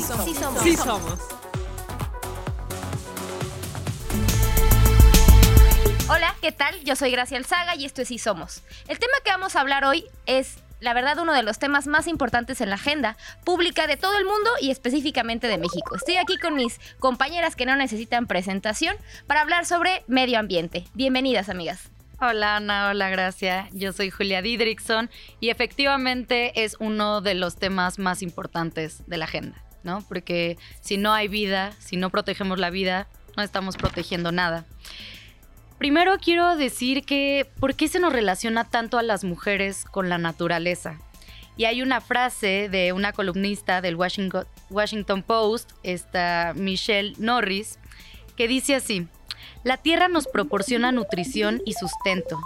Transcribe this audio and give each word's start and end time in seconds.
somos. 0.00 0.62
Sí 0.62 0.76
somos. 0.76 1.18
Hola, 6.08 6.34
¿qué 6.40 6.52
tal? 6.52 6.78
Yo 6.84 6.96
soy 6.96 7.10
Gracia 7.10 7.36
Alzaga 7.36 7.74
y 7.76 7.84
esto 7.84 8.02
es 8.02 8.08
Sí 8.08 8.18
Somos. 8.18 8.62
El 8.88 8.98
tema 8.98 9.14
que 9.24 9.30
vamos 9.30 9.56
a 9.56 9.60
hablar 9.60 9.84
hoy 9.84 10.06
es 10.26 10.58
la 10.78 10.92
verdad, 10.92 11.18
uno 11.18 11.32
de 11.32 11.42
los 11.42 11.58
temas 11.58 11.86
más 11.86 12.06
importantes 12.06 12.60
en 12.60 12.68
la 12.68 12.74
agenda 12.74 13.16
pública 13.44 13.86
de 13.86 13.96
todo 13.96 14.18
el 14.18 14.26
mundo 14.26 14.50
y 14.60 14.70
específicamente 14.70 15.48
de 15.48 15.56
México. 15.56 15.96
Estoy 15.96 16.16
aquí 16.16 16.36
con 16.36 16.54
mis 16.54 16.78
compañeras 16.98 17.56
que 17.56 17.64
no 17.64 17.76
necesitan 17.76 18.26
presentación 18.26 18.94
para 19.26 19.40
hablar 19.40 19.64
sobre 19.64 20.04
medio 20.06 20.38
ambiente. 20.38 20.84
Bienvenidas, 20.92 21.48
amigas. 21.48 21.90
Hola 22.20 22.56
Ana, 22.56 22.90
hola 22.90 23.10
Gracia. 23.10 23.68
Yo 23.72 23.92
soy 23.92 24.10
Julia 24.10 24.40
Didrickson 24.40 25.10
y 25.38 25.50
efectivamente 25.50 26.64
es 26.64 26.76
uno 26.78 27.20
de 27.20 27.34
los 27.34 27.56
temas 27.56 27.98
más 27.98 28.22
importantes 28.22 29.02
de 29.06 29.16
la 29.18 29.26
agenda, 29.26 29.62
¿no? 29.86 30.04
Porque 30.06 30.58
si 30.82 30.98
no 30.98 31.14
hay 31.14 31.28
vida, 31.28 31.72
si 31.78 31.96
no 31.96 32.10
protegemos 32.10 32.58
la 32.58 32.68
vida, 32.68 33.06
no 33.36 33.42
estamos 33.42 33.78
protegiendo 33.78 34.32
nada. 34.32 34.66
Primero 35.78 36.18
quiero 36.18 36.56
decir 36.56 37.04
que 37.04 37.46
¿por 37.60 37.74
qué 37.74 37.88
se 37.88 38.00
nos 38.00 38.12
relaciona 38.12 38.64
tanto 38.64 38.98
a 38.98 39.02
las 39.02 39.24
mujeres 39.24 39.84
con 39.84 40.08
la 40.10 40.18
naturaleza? 40.18 40.98
Y 41.56 41.64
hay 41.64 41.80
una 41.80 42.02
frase 42.02 42.68
de 42.70 42.92
una 42.92 43.12
columnista 43.12 43.80
del 43.80 43.96
Washington 43.96 45.22
Post, 45.22 45.72
esta 45.82 46.52
Michelle 46.54 47.14
Norris, 47.16 47.78
que 48.36 48.48
dice 48.48 48.74
así, 48.74 49.06
la 49.64 49.78
tierra 49.78 50.08
nos 50.08 50.26
proporciona 50.26 50.92
nutrición 50.92 51.62
y 51.64 51.72
sustento, 51.72 52.38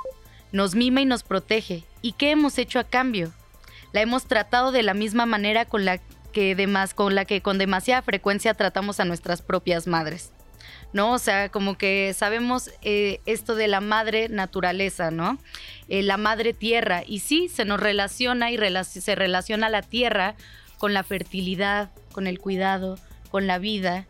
nos 0.53 0.75
mima 0.75 1.01
y 1.01 1.07
nos 1.07 1.23
protege. 1.23 1.85
¿Y 2.03 2.13
qué 2.13 2.31
hemos 2.31 2.59
hecho 2.59 2.79
a 2.79 2.85
cambio? 2.85 3.33
La 3.93 4.01
hemos 4.01 4.27
tratado 4.27 4.71
de 4.71 4.85
la 4.85 4.95
misma 4.95 5.27
manera 5.27 5.65
con 5.65 5.85
la 5.85 6.01
que, 6.31 6.57
con, 6.95 7.15
la 7.15 7.25
que 7.25 7.43
con 7.43 7.59
demasiada 7.59 8.03
frecuencia 8.03 8.55
tratamos 8.55 9.01
a 9.01 9.05
nuestras 9.05 9.43
propias 9.43 9.87
madres. 9.87 10.33
¿no? 10.93 11.13
O 11.13 11.19
sea, 11.19 11.51
como 11.51 11.79
que 11.79 12.15
sabemos 12.17 12.71
eh, 12.83 13.21
esto 13.27 13.55
de 13.55 13.69
la 13.69 13.81
madre 13.81 14.29
naturaleza, 14.29 15.11
¿no? 15.11 15.39
Eh, 15.89 16.03
la 16.03 16.17
madre 16.17 16.53
tierra. 16.53 17.03
Y 17.07 17.21
sí, 17.21 17.49
se 17.49 17.65
nos 17.65 17.79
relaciona 17.79 18.51
y 18.51 18.59
se 18.85 19.15
relaciona 19.15 19.69
la 19.69 19.83
tierra 19.83 20.35
con 20.79 20.93
la 20.93 21.05
fertilidad, 21.05 21.91
con 22.13 22.27
el 22.27 22.41
cuidado, 22.41 22.99
con 23.31 23.47
la 23.47 23.59
vida 23.59 24.07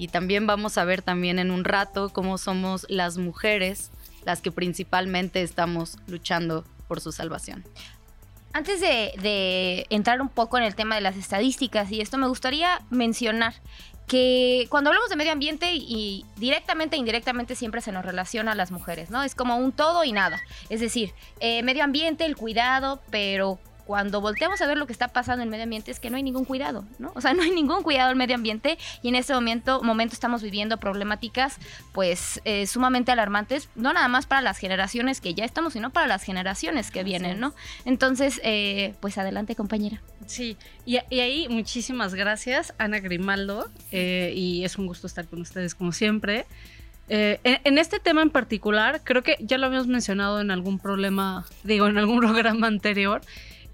y 0.00 0.08
también 0.08 0.46
vamos 0.46 0.78
a 0.78 0.84
ver 0.86 1.02
también 1.02 1.38
en 1.38 1.50
un 1.50 1.62
rato 1.62 2.08
cómo 2.08 2.38
somos 2.38 2.86
las 2.88 3.18
mujeres 3.18 3.90
las 4.24 4.40
que 4.40 4.50
principalmente 4.50 5.42
estamos 5.42 5.98
luchando 6.06 6.64
por 6.88 7.02
su 7.02 7.12
salvación. 7.12 7.64
Antes 8.52 8.80
de, 8.80 9.86
entrar 9.90 10.20
un 10.20 10.28
poco 10.28 10.58
en 10.58 10.64
el 10.64 10.74
tema 10.74 10.96
de 10.96 11.00
las 11.00 11.16
estadísticas 11.16 11.90
y 11.92 12.00
esto, 12.00 12.18
me 12.18 12.26
gustaría 12.26 12.82
mencionar 12.90 13.54
que 14.08 14.66
cuando 14.70 14.90
hablamos 14.90 15.08
de 15.08 15.14
medio 15.14 15.30
ambiente 15.30 15.72
y 15.72 16.26
directamente 16.36 16.96
e 16.96 16.98
indirectamente 16.98 17.54
siempre 17.54 17.80
se 17.80 17.92
nos 17.92 18.04
relaciona 18.04 18.52
a 18.52 18.54
las 18.56 18.72
mujeres, 18.72 19.08
¿no? 19.10 19.22
Es 19.22 19.36
como 19.36 19.56
un 19.56 19.70
todo 19.70 20.02
y 20.02 20.10
nada. 20.10 20.40
Es 20.68 20.80
decir, 20.80 21.14
eh, 21.38 21.62
medio 21.62 21.84
ambiente, 21.84 22.26
el 22.26 22.36
cuidado, 22.36 23.00
pero 23.10 23.60
cuando 23.90 24.20
volteamos 24.20 24.62
a 24.62 24.68
ver 24.68 24.78
lo 24.78 24.86
que 24.86 24.92
está 24.92 25.08
pasando 25.08 25.42
en 25.42 25.48
el 25.48 25.50
medio 25.50 25.64
ambiente 25.64 25.90
es 25.90 25.98
que 25.98 26.10
no 26.10 26.16
hay 26.16 26.22
ningún 26.22 26.44
cuidado, 26.44 26.84
¿no? 27.00 27.10
O 27.16 27.20
sea, 27.20 27.34
no 27.34 27.42
hay 27.42 27.50
ningún 27.50 27.82
cuidado 27.82 28.10
del 28.10 28.16
medio 28.16 28.36
ambiente 28.36 28.78
y 29.02 29.08
en 29.08 29.16
este 29.16 29.34
momento, 29.34 29.82
momento 29.82 30.14
estamos 30.14 30.44
viviendo 30.44 30.76
problemáticas 30.76 31.56
pues 31.90 32.40
eh, 32.44 32.68
sumamente 32.68 33.10
alarmantes, 33.10 33.68
no 33.74 33.92
nada 33.92 34.06
más 34.06 34.26
para 34.26 34.42
las 34.42 34.58
generaciones 34.58 35.20
que 35.20 35.34
ya 35.34 35.44
estamos, 35.44 35.72
sino 35.72 35.90
para 35.90 36.06
las 36.06 36.22
generaciones 36.22 36.92
que 36.92 37.02
vienen, 37.02 37.40
¿no? 37.40 37.52
Entonces, 37.84 38.40
eh, 38.44 38.94
pues 39.00 39.18
adelante 39.18 39.56
compañera. 39.56 40.00
Sí, 40.24 40.56
y, 40.86 40.98
ahí 40.98 41.48
muchísimas 41.48 42.14
gracias 42.14 42.72
Ana 42.78 43.00
Grimaldo 43.00 43.68
eh, 43.90 44.32
y 44.36 44.64
es 44.64 44.78
un 44.78 44.86
gusto 44.86 45.08
estar 45.08 45.26
con 45.26 45.40
ustedes 45.40 45.74
como 45.74 45.90
siempre. 45.90 46.46
en, 47.08 47.78
este 47.78 47.98
tema 47.98 48.22
en 48.22 48.30
particular, 48.30 49.00
creo 49.02 49.24
que 49.24 49.36
ya 49.40 49.58
lo 49.58 49.66
habíamos 49.66 49.88
mencionado 49.88 50.40
en 50.40 50.52
algún 50.52 50.78
problema, 50.78 51.44
digo, 51.64 51.88
en 51.88 51.98
algún 51.98 52.20
programa 52.30 52.68
anterior, 52.68 53.22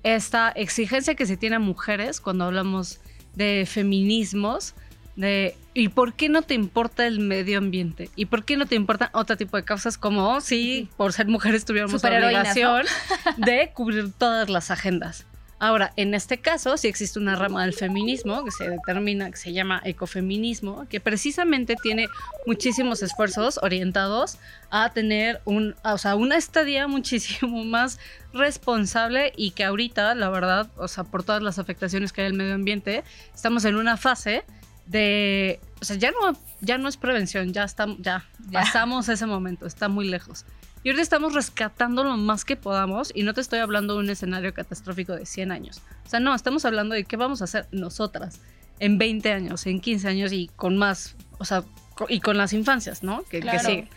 esta 0.03 0.51
exigencia 0.51 1.15
que 1.15 1.27
se 1.27 1.37
tiene 1.37 1.57
a 1.57 1.59
mujeres 1.59 2.21
cuando 2.21 2.45
hablamos 2.45 3.01
de 3.35 3.67
feminismos, 3.67 4.75
de 5.17 5.57
¿y 5.75 5.89
por 5.89 6.15
qué 6.15 6.29
no 6.29 6.43
te 6.43 6.55
importa 6.55 7.07
el 7.07 7.21
medio 7.21 7.59
ambiente? 7.59 8.11
¿Y 8.17 8.27
por 8.27 8.45
qué 8.45 8.57
no 8.57 8.67
te 8.67 8.75
importan 8.75 9.11
otro 9.13 9.37
tipo 9.37 9.57
de 9.57 9.65
causas 9.65 9.99
como 9.99 10.29
oh, 10.29 10.41
si 10.41 10.89
por 10.97 11.13
ser 11.13 11.27
mujeres 11.27 11.65
tuviéramos 11.65 12.03
la 12.03 12.11
obligación 12.11 12.85
de 13.37 13.71
cubrir 13.75 14.13
todas 14.13 14.49
las 14.49 14.71
agendas? 14.71 15.27
Ahora, 15.59 15.93
en 15.97 16.13
este 16.13 16.39
caso, 16.39 16.77
sí 16.77 16.87
existe 16.87 17.19
una 17.19 17.35
rama 17.35 17.65
del 17.65 17.73
feminismo 17.73 18.45
que 18.45 18.51
se 18.51 18.69
determina, 18.69 19.31
que 19.31 19.39
se 19.39 19.55
llama 19.55 19.81
ecofeminismo, 19.85 20.87
que 20.89 21.01
precisamente 21.01 21.77
tiene 21.83 22.09
muchísimos 22.47 23.03
esfuerzos 23.03 23.59
orientados 23.63 24.39
a 24.71 24.91
tener 24.91 25.41
un, 25.47 25.75
o 25.83 25.97
sea, 25.97 26.15
una 26.15 26.37
estadía 26.37 26.87
muchísimo 26.89 27.65
más 27.65 27.99
responsable 28.35 29.33
y 29.35 29.53
que 29.53 29.65
ahorita, 29.65 30.15
la 30.15 30.29
verdad, 30.29 30.69
o 30.77 30.89
sea, 30.89 31.05
por 31.05 31.23
todas 31.23 31.43
las 31.43 31.59
afectaciones 31.59 32.13
que 32.13 32.21
hay 32.21 32.27
al 32.27 32.35
medio 32.35 32.55
ambiente, 32.55 33.03
estamos 33.35 33.65
en 33.65 33.77
una 33.77 33.97
fase 33.97 34.45
de, 34.85 35.59
o 35.81 35.85
sea, 35.87 35.97
ya 35.97 36.11
no, 36.11 36.39
ya 36.61 36.77
no 36.77 36.87
es 36.87 36.99
prevención, 36.99 37.55
ya 37.55 37.65
estamos, 37.65 37.97
ya, 38.01 38.27
ya. 38.51 38.61
pasamos 38.61 39.09
ese 39.09 39.25
momento, 39.25 39.67
está 39.67 39.89
muy 39.89 40.07
lejos. 40.07 40.45
Y 40.87 40.91
ahorita 40.91 41.03
estamos 41.03 41.35
rescatando 41.35 42.05
lo 42.05 42.17
más 42.17 42.45
que 42.45 42.55
podamos 42.55 43.11
y 43.13 43.25
no 43.25 43.35
te 43.35 43.41
estoy 43.41 43.59
hablando 43.59 43.95
de 43.95 43.99
un 44.05 44.09
escenario 44.09 44.55
catastrófico 44.55 45.17
de 45.17 45.27
100 45.27 45.51
años. 45.51 45.83
O 46.05 46.09
sea, 46.09 46.21
no, 46.21 46.33
estamos 46.33 46.65
hablando 46.65 46.95
de 46.95 47.03
qué 47.03 47.17
vamos 47.17 47.41
a 47.41 47.47
hacer 47.47 47.67
nosotras 47.73 48.41
en 48.79 48.97
20 48.97 49.33
años, 49.33 49.67
en 49.67 49.81
15 49.81 50.07
años 50.07 50.33
y 50.33 50.49
con 50.55 50.79
más, 50.79 51.17
o 51.39 51.45
sea, 51.45 51.65
y 52.09 52.21
con 52.21 52.39
las 52.39 52.53
infancias, 52.53 53.03
¿no? 53.03 53.25
Que, 53.25 53.41
que 53.41 53.59
siguen. 53.59 53.89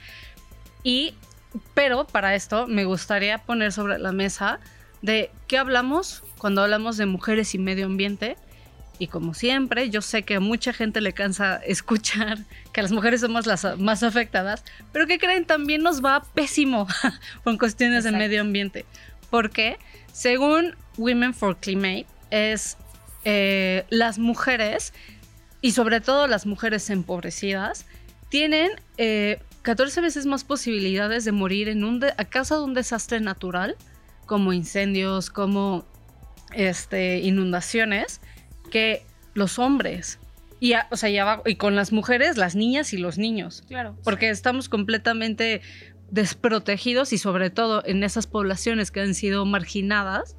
Y, 0.82 1.14
pero 1.76 2.08
para 2.08 2.34
esto 2.34 2.66
me 2.66 2.86
gustaría 2.86 3.38
poner 3.38 3.72
sobre 3.72 4.00
la 4.00 4.12
mesa 4.12 4.60
de 5.04 5.30
qué 5.46 5.60
hablamos 5.60 6.24
cuando 6.40 6.64
hablamos 6.64 6.98
de 6.98 7.06
mujeres 7.06 7.54
y 7.54 7.60
medio 7.60 7.86
ambiente 7.86 8.36
y 9.00 9.08
como 9.08 9.34
siempre, 9.34 9.90
yo 9.90 10.02
sé 10.02 10.24
que 10.24 10.36
a 10.36 10.40
mucha 10.42 10.74
gente 10.74 11.02
le 11.02 11.14
cansa 11.14 11.56
escuchar 11.66 12.38
que 12.74 12.82
las 12.82 12.92
mujeres 12.92 13.22
somos 13.22 13.48
las 13.48 13.80
más 13.80 14.04
afectadas, 14.04 14.64
pero 14.92 15.08
que 15.08 15.18
creen 15.18 15.46
también 15.46 15.82
nos 15.82 16.04
va 16.04 16.24
pésimo 16.36 16.88
con 17.44 17.58
cuestiones 17.58 18.04
de 18.04 18.12
medio 18.12 18.42
ambiente. 18.42 18.86
Porque 19.30 19.78
según 20.12 20.76
Women 20.98 21.34
for 21.34 21.58
Climate, 21.58 22.08
es 22.30 22.78
eh, 23.26 23.86
las 23.90 24.20
mujeres, 24.20 24.94
y 25.62 25.72
sobre 25.72 26.02
todo 26.02 26.28
las 26.28 26.46
mujeres 26.46 26.90
empobrecidas, 26.90 27.86
tienen 28.30 28.70
14 29.62 30.00
eh, 30.00 30.04
veces 30.04 30.26
más 30.26 30.44
posibilidades 30.44 31.26
de 31.26 31.32
morir 31.32 31.70
en 31.70 31.84
un 31.84 32.04
a 32.04 32.26
causa 32.26 32.56
de 32.56 32.64
un 32.64 32.74
desastre 32.74 33.20
natural, 33.20 33.76
como 34.26 34.54
incendios, 34.54 35.30
como 35.30 35.86
este, 36.54 37.20
inundaciones, 37.20 38.22
que 38.70 39.04
los 39.34 39.60
hombres. 39.60 40.20
Y, 40.60 40.74
o 40.92 40.98
sea, 40.98 41.42
y 41.46 41.56
con 41.56 41.76
las 41.76 41.92
mujeres, 41.92 42.38
las 42.38 42.56
niñas 42.56 42.94
y 42.94 42.98
los 42.98 43.18
niños. 43.18 43.64
Claro. 43.68 43.96
Porque 44.04 44.30
estamos 44.30 44.68
completamente 44.68 45.62
desprotegidos 46.12 47.14
y 47.14 47.18
sobre 47.18 47.50
todo 47.50 47.84
en 47.86 48.04
esas 48.04 48.28
poblaciones 48.28 48.92
que 48.92 49.02
han 49.02 49.14
sido 49.14 49.46
marginadas. 49.46 50.36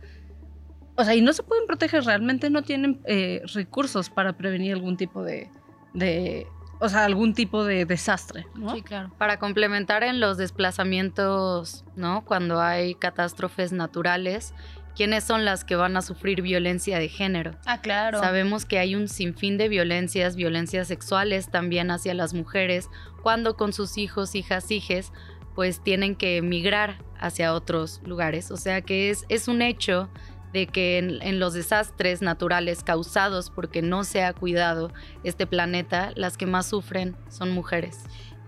O 0.97 1.05
sea, 1.05 1.15
y 1.15 1.23
no 1.23 1.33
se 1.33 1.43
pueden 1.43 1.67
proteger, 1.67 2.05
realmente 2.05 2.51
no 2.51 2.63
tienen 2.63 3.01
eh, 3.07 3.43
recursos 3.55 4.11
para 4.11 4.35
prevenir 4.35 4.75
algún 4.75 4.97
tipo 4.99 5.23
de, 5.23 5.49
de, 5.95 6.47
o 6.79 6.89
sea, 6.89 7.05
algún 7.05 7.33
tipo 7.33 7.65
de 7.65 7.87
desastre, 7.87 8.47
¿no? 8.55 8.75
Sí, 8.75 8.83
claro. 8.83 9.11
Para 9.17 9.39
complementar 9.39 10.03
en 10.03 10.21
los 10.21 10.37
desplazamientos, 10.37 11.85
¿no? 11.97 12.25
Cuando 12.25 12.61
hay 12.61 12.95
catástrofes 12.95 13.73
naturales, 13.73 14.53
quiénes 14.95 15.25
son 15.25 15.45
las 15.45 15.65
que 15.65 15.77
van 15.77 15.97
a 15.97 16.03
sufrir 16.03 16.43
violencia 16.43 16.99
de 16.99 17.09
género. 17.09 17.53
Ah, 17.67 17.81
claro. 17.81 18.21
Sabemos 18.21 18.65
que 18.65 18.79
hay 18.79 18.95
un 18.95 19.09
sinfín 19.09 19.59
de 19.59 19.69
violencias, 19.69 20.37
violencias 20.37 20.89
sexuales 20.89 21.51
también 21.51 21.91
hacia 21.91 22.15
las 22.15 22.35
mujeres, 22.35 22.89
cuando 23.23 23.57
con 23.57 23.73
sus 23.73 23.99
hijos, 23.99 24.35
hijas, 24.35 24.71
hijes, 24.71 25.13
pues 25.55 25.83
tienen 25.83 26.17
que 26.17 26.37
emigrar 26.39 26.99
hacia 27.19 27.55
otros 27.55 28.01
lugares. 28.05 28.51
O 28.51 28.57
sea 28.57 28.81
que 28.83 29.11
es, 29.11 29.25
es 29.29 29.49
un 29.49 29.63
hecho 29.63 30.09
de 30.53 30.67
que 30.67 30.99
en, 30.99 31.39
los 31.39 31.55
desastres 31.55 32.23
naturales 32.23 32.83
causados 32.83 33.51
porque 33.51 33.83
no 33.83 34.05
se 34.05 34.23
ha 34.25 34.33
cuidado 34.33 34.93
este 35.23 35.47
planeta, 35.47 36.13
las 36.17 36.37
que 36.37 36.47
más 36.47 36.67
sufren 36.67 37.17
son 37.29 37.51
mujeres 37.51 37.99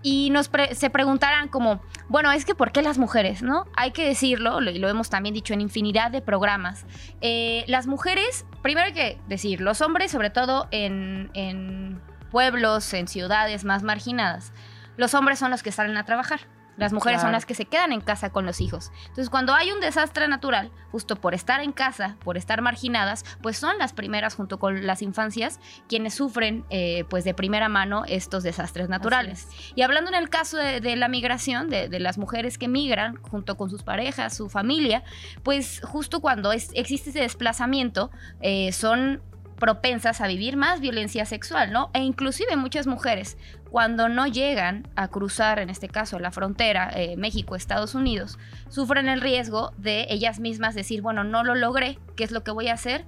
y 0.03 0.29
nos 0.29 0.51
se 0.73 0.89
preguntarán 0.89 1.47
como, 1.47 1.81
bueno, 2.09 2.31
es 2.31 2.45
que 2.45 2.53
¿por 2.53 2.71
qué 2.71 2.81
las 2.81 2.97
mujeres? 2.97 3.41
¿No? 3.41 3.65
Hay 3.75 3.91
que 3.91 4.05
decirlo, 4.05 4.61
y 4.61 4.77
lo 4.77 4.89
hemos 4.89 5.09
también 5.09 5.33
dicho 5.33 5.53
en 5.53 5.61
infinidad 5.61 6.11
de 6.11 6.21
programas. 6.21 6.85
Eh, 7.21 7.63
las 7.67 7.87
mujeres, 7.87 8.45
primero 8.61 8.87
hay 8.87 8.93
que 8.93 9.17
decir, 9.27 9.61
los 9.61 9.81
hombres, 9.81 10.11
sobre 10.11 10.29
todo 10.29 10.67
en, 10.71 11.31
en 11.33 12.01
pueblos, 12.29 12.93
en 12.93 13.07
ciudades 13.07 13.63
más 13.63 13.81
marginadas, 13.81 14.51
los 14.97 15.13
hombres 15.13 15.39
son 15.39 15.49
los 15.49 15.63
que 15.63 15.71
salen 15.71 15.97
a 15.97 16.03
trabajar. 16.03 16.41
Las 16.75 16.91
mujeres 16.91 17.21
son 17.21 17.31
las 17.31 17.45
que 17.45 17.53
se 17.53 17.65
quedan 17.65 17.91
en 17.91 18.01
casa 18.01 18.31
con 18.31 18.45
los 18.45 18.59
hijos. 18.59 18.91
Entonces, 19.03 19.29
cuando 19.29 19.53
hay 19.53 19.71
un 19.71 19.79
desastre 19.79 20.27
natural, 20.27 20.71
justo 20.91 21.15
por 21.15 21.33
estar 21.35 21.61
en 21.61 21.71
casa, 21.71 22.17
por 22.23 22.35
estar 22.35 22.61
marginadas, 22.61 23.23
pues 23.41 23.57
son 23.57 23.77
las 23.77 23.93
primeras, 23.93 24.33
junto 24.35 24.57
con 24.59 24.87
las 24.87 25.01
infancias, 25.03 25.59
quienes 25.87 26.15
sufren, 26.15 26.65
eh, 26.71 27.03
pues 27.09 27.23
de 27.25 27.33
primera 27.33 27.69
mano, 27.69 28.03
estos 28.07 28.41
desastres 28.43 28.89
naturales. 28.89 29.47
Y 29.75 29.83
hablando 29.83 30.09
en 30.09 30.15
el 30.15 30.29
caso 30.29 30.57
de, 30.57 30.81
de 30.81 30.95
la 30.95 31.07
migración, 31.07 31.69
de, 31.69 31.89
de 31.89 31.99
las 31.99 32.17
mujeres 32.17 32.57
que 32.57 32.67
migran 32.67 33.17
junto 33.17 33.55
con 33.55 33.69
sus 33.69 33.83
parejas, 33.83 34.35
su 34.35 34.49
familia, 34.49 35.03
pues 35.43 35.81
justo 35.83 36.21
cuando 36.21 36.51
es- 36.51 36.71
existe 36.73 37.11
ese 37.11 37.19
desplazamiento, 37.19 38.09
eh, 38.41 38.71
son 38.71 39.21
propensas 39.59 40.19
a 40.19 40.27
vivir 40.27 40.57
más 40.57 40.81
violencia 40.81 41.25
sexual, 41.25 41.71
¿no? 41.71 41.89
E 41.93 41.99
inclusive 41.99 42.55
muchas 42.57 42.85
mujeres, 42.87 43.37
cuando 43.73 44.07
no 44.07 44.27
llegan 44.27 44.87
a 44.95 45.07
cruzar, 45.07 45.57
en 45.57 45.71
este 45.71 45.89
caso, 45.89 46.19
la 46.19 46.29
frontera 46.29 46.91
eh, 46.93 47.17
México-Estados 47.17 47.95
Unidos, 47.95 48.37
sufren 48.69 49.09
el 49.09 49.19
riesgo 49.19 49.73
de 49.79 50.05
ellas 50.11 50.39
mismas 50.39 50.75
decir, 50.75 51.01
bueno, 51.01 51.23
no 51.23 51.43
lo 51.43 51.55
logré, 51.55 51.97
¿qué 52.15 52.23
es 52.23 52.29
lo 52.29 52.43
que 52.43 52.51
voy 52.51 52.67
a 52.67 52.75
hacer? 52.75 53.03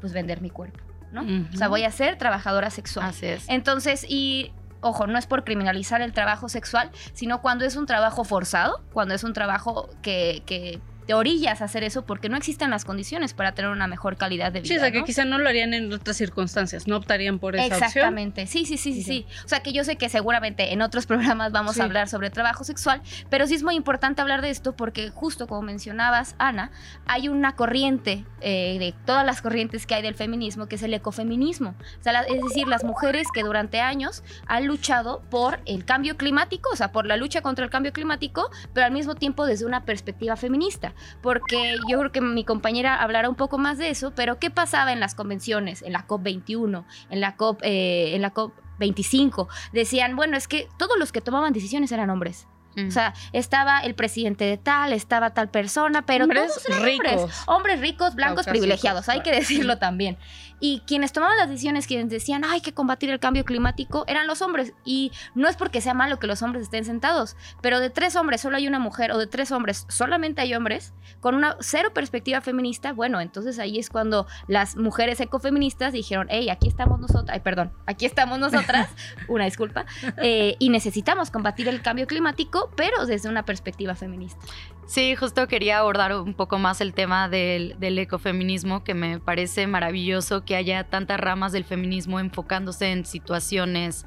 Pues 0.00 0.14
vender 0.14 0.40
mi 0.40 0.48
cuerpo, 0.48 0.80
¿no? 1.12 1.20
O 1.52 1.56
sea, 1.58 1.68
voy 1.68 1.84
a 1.84 1.90
ser 1.90 2.16
trabajadora 2.16 2.70
sexual. 2.70 3.10
Así 3.10 3.26
es. 3.26 3.44
Entonces, 3.50 4.06
y 4.08 4.52
ojo, 4.80 5.06
no 5.06 5.18
es 5.18 5.26
por 5.26 5.44
criminalizar 5.44 6.00
el 6.00 6.14
trabajo 6.14 6.48
sexual, 6.48 6.90
sino 7.12 7.42
cuando 7.42 7.66
es 7.66 7.76
un 7.76 7.84
trabajo 7.84 8.24
forzado, 8.24 8.82
cuando 8.94 9.12
es 9.12 9.22
un 9.22 9.34
trabajo 9.34 9.90
que, 10.00 10.42
que 10.46 10.80
te 11.06 11.14
orillas 11.14 11.62
a 11.62 11.66
hacer 11.66 11.84
eso 11.84 12.04
porque 12.04 12.28
no 12.28 12.36
existen 12.36 12.70
las 12.70 12.84
condiciones 12.84 13.32
para 13.34 13.52
tener 13.52 13.70
una 13.70 13.86
mejor 13.86 14.16
calidad 14.16 14.52
de 14.52 14.60
vida. 14.60 14.68
Sí, 14.68 14.76
o 14.76 14.80
sea, 14.80 14.90
que 14.90 14.98
¿no? 15.00 15.04
quizá 15.04 15.24
no 15.24 15.38
lo 15.38 15.48
harían 15.48 15.72
en 15.74 15.92
otras 15.92 16.16
circunstancias, 16.16 16.86
no 16.88 16.96
optarían 16.96 17.38
por 17.38 17.54
esa 17.56 17.66
opción. 17.66 17.84
Exactamente, 17.84 18.46
sí, 18.46 18.66
sí, 18.66 18.76
sí, 18.76 18.92
sí, 18.92 19.02
Sí. 19.02 19.26
sí. 19.26 19.26
O 19.44 19.48
sea 19.48 19.60
que 19.60 19.72
yo 19.72 19.84
sé 19.84 19.96
que 19.96 20.08
seguramente 20.08 20.72
en 20.72 20.82
otros 20.82 21.06
programas 21.06 21.52
vamos 21.52 21.74
Sí. 21.76 21.80
a 21.80 21.84
hablar 21.84 22.08
sobre 22.08 22.30
trabajo 22.30 22.64
sexual, 22.64 23.02
pero 23.30 23.46
sí 23.46 23.54
es 23.54 23.62
muy 23.62 23.74
importante 23.76 24.20
hablar 24.20 24.42
de 24.42 24.50
esto 24.50 24.74
porque 24.76 25.10
justo 25.10 25.46
como 25.46 25.62
mencionabas, 25.62 26.34
Ana, 26.38 26.70
hay 27.06 27.28
una 27.28 27.54
corriente 27.56 28.24
eh, 28.40 28.76
de 28.78 28.94
todas 29.04 29.24
las 29.24 29.42
corrientes 29.42 29.86
que 29.86 29.94
hay 29.94 30.02
del 30.02 30.14
feminismo, 30.14 30.66
que 30.66 30.76
es 30.76 30.82
el 30.82 30.92
ecofeminismo. 30.94 31.74
O 32.00 32.02
sea, 32.02 32.12
la- 32.12 32.22
es 32.22 32.40
decir, 32.42 32.66
las 32.68 32.84
mujeres 32.84 33.26
que 33.32 33.42
durante 33.42 33.80
años 33.80 34.22
han 34.46 34.66
luchado 34.66 35.22
por 35.30 35.60
el 35.66 35.84
cambio 35.84 36.16
climático, 36.16 36.68
o 36.72 36.76
sea, 36.76 36.92
por 36.92 37.06
la 37.06 37.16
lucha 37.16 37.40
contra 37.42 37.64
el 37.64 37.70
cambio 37.70 37.92
climático, 37.92 38.50
pero 38.72 38.86
al 38.86 38.92
mismo 38.92 39.14
tiempo 39.14 39.46
desde 39.46 39.64
una 39.66 39.84
perspectiva 39.84 40.36
feminista. 40.36 40.92
Porque 41.22 41.76
yo 41.88 41.98
creo 41.98 42.12
que 42.12 42.20
mi 42.20 42.44
compañera 42.44 42.96
hablará 42.96 43.28
un 43.28 43.34
poco 43.34 43.58
más 43.58 43.78
de 43.78 43.90
eso, 43.90 44.12
pero 44.14 44.38
¿qué 44.38 44.50
pasaba 44.50 44.92
en 44.92 45.00
las 45.00 45.14
convenciones, 45.14 45.82
en 45.82 45.92
la 45.92 46.06
COP21, 46.06 46.84
en 47.10 47.20
la 47.20 47.36
COP, 47.36 47.60
eh, 47.62 48.14
en 48.14 48.22
la 48.22 48.30
COP 48.30 48.52
25? 48.78 49.48
Decían, 49.72 50.16
bueno, 50.16 50.36
es 50.36 50.48
que 50.48 50.68
todos 50.78 50.98
los 50.98 51.12
que 51.12 51.20
tomaban 51.20 51.52
decisiones 51.52 51.92
eran 51.92 52.10
hombres. 52.10 52.46
Mm. 52.76 52.88
O 52.88 52.90
sea, 52.90 53.14
estaba 53.32 53.80
el 53.80 53.94
presidente 53.94 54.44
de 54.44 54.58
tal, 54.58 54.92
estaba 54.92 55.30
tal 55.30 55.48
persona, 55.48 56.04
pero 56.04 56.24
Hombres 56.24 56.48
todos 56.48 56.68
eran 56.68 56.82
ricos. 56.84 57.12
hombres. 57.12 57.42
Hombres 57.46 57.80
ricos, 57.80 58.14
blancos, 58.14 58.44
Caucásicos, 58.44 58.50
privilegiados, 58.50 59.08
hay 59.08 59.22
que 59.22 59.32
decirlo 59.32 59.78
también. 59.78 60.18
Y 60.60 60.80
quienes 60.86 61.12
tomaban 61.12 61.36
las 61.36 61.48
decisiones, 61.48 61.86
quienes 61.86 62.08
decían, 62.08 62.44
hay 62.44 62.60
que 62.60 62.72
combatir 62.72 63.10
el 63.10 63.20
cambio 63.20 63.44
climático, 63.44 64.04
eran 64.06 64.26
los 64.26 64.42
hombres. 64.42 64.72
Y 64.84 65.12
no 65.34 65.48
es 65.48 65.56
porque 65.56 65.80
sea 65.80 65.94
malo 65.94 66.18
que 66.18 66.26
los 66.26 66.42
hombres 66.42 66.64
estén 66.64 66.84
sentados, 66.84 67.36
pero 67.60 67.80
de 67.80 67.90
tres 67.90 68.16
hombres 68.16 68.40
solo 68.40 68.56
hay 68.56 68.66
una 68.66 68.78
mujer, 68.78 69.12
o 69.12 69.18
de 69.18 69.26
tres 69.26 69.52
hombres 69.52 69.86
solamente 69.88 70.40
hay 70.40 70.54
hombres, 70.54 70.94
con 71.20 71.34
una 71.34 71.56
cero 71.60 71.90
perspectiva 71.92 72.40
feminista, 72.40 72.92
bueno, 72.92 73.20
entonces 73.20 73.58
ahí 73.58 73.78
es 73.78 73.90
cuando 73.90 74.26
las 74.48 74.76
mujeres 74.76 75.20
ecofeministas 75.20 75.92
dijeron, 75.92 76.26
hey, 76.30 76.50
aquí 76.50 76.68
estamos 76.68 77.00
nosotras, 77.00 77.34
ay, 77.34 77.40
perdón, 77.40 77.72
aquí 77.86 78.06
estamos 78.06 78.38
nosotras, 78.38 78.88
una 79.28 79.44
disculpa, 79.44 79.86
eh, 80.18 80.56
y 80.58 80.70
necesitamos 80.70 81.30
combatir 81.30 81.68
el 81.68 81.82
cambio 81.82 82.06
climático, 82.06 82.70
pero 82.76 83.06
desde 83.06 83.28
una 83.28 83.44
perspectiva 83.44 83.94
feminista. 83.94 84.40
Sí, 84.86 85.16
justo 85.16 85.48
quería 85.48 85.80
abordar 85.80 86.14
un 86.14 86.32
poco 86.32 86.58
más 86.58 86.80
el 86.80 86.94
tema 86.94 87.28
del, 87.28 87.74
del 87.80 87.98
ecofeminismo, 87.98 88.84
que 88.84 88.94
me 88.94 89.18
parece 89.18 89.66
maravilloso 89.66 90.44
que 90.44 90.54
haya 90.54 90.84
tantas 90.84 91.18
ramas 91.18 91.50
del 91.50 91.64
feminismo 91.64 92.20
enfocándose 92.20 92.92
en 92.92 93.04
situaciones 93.04 94.06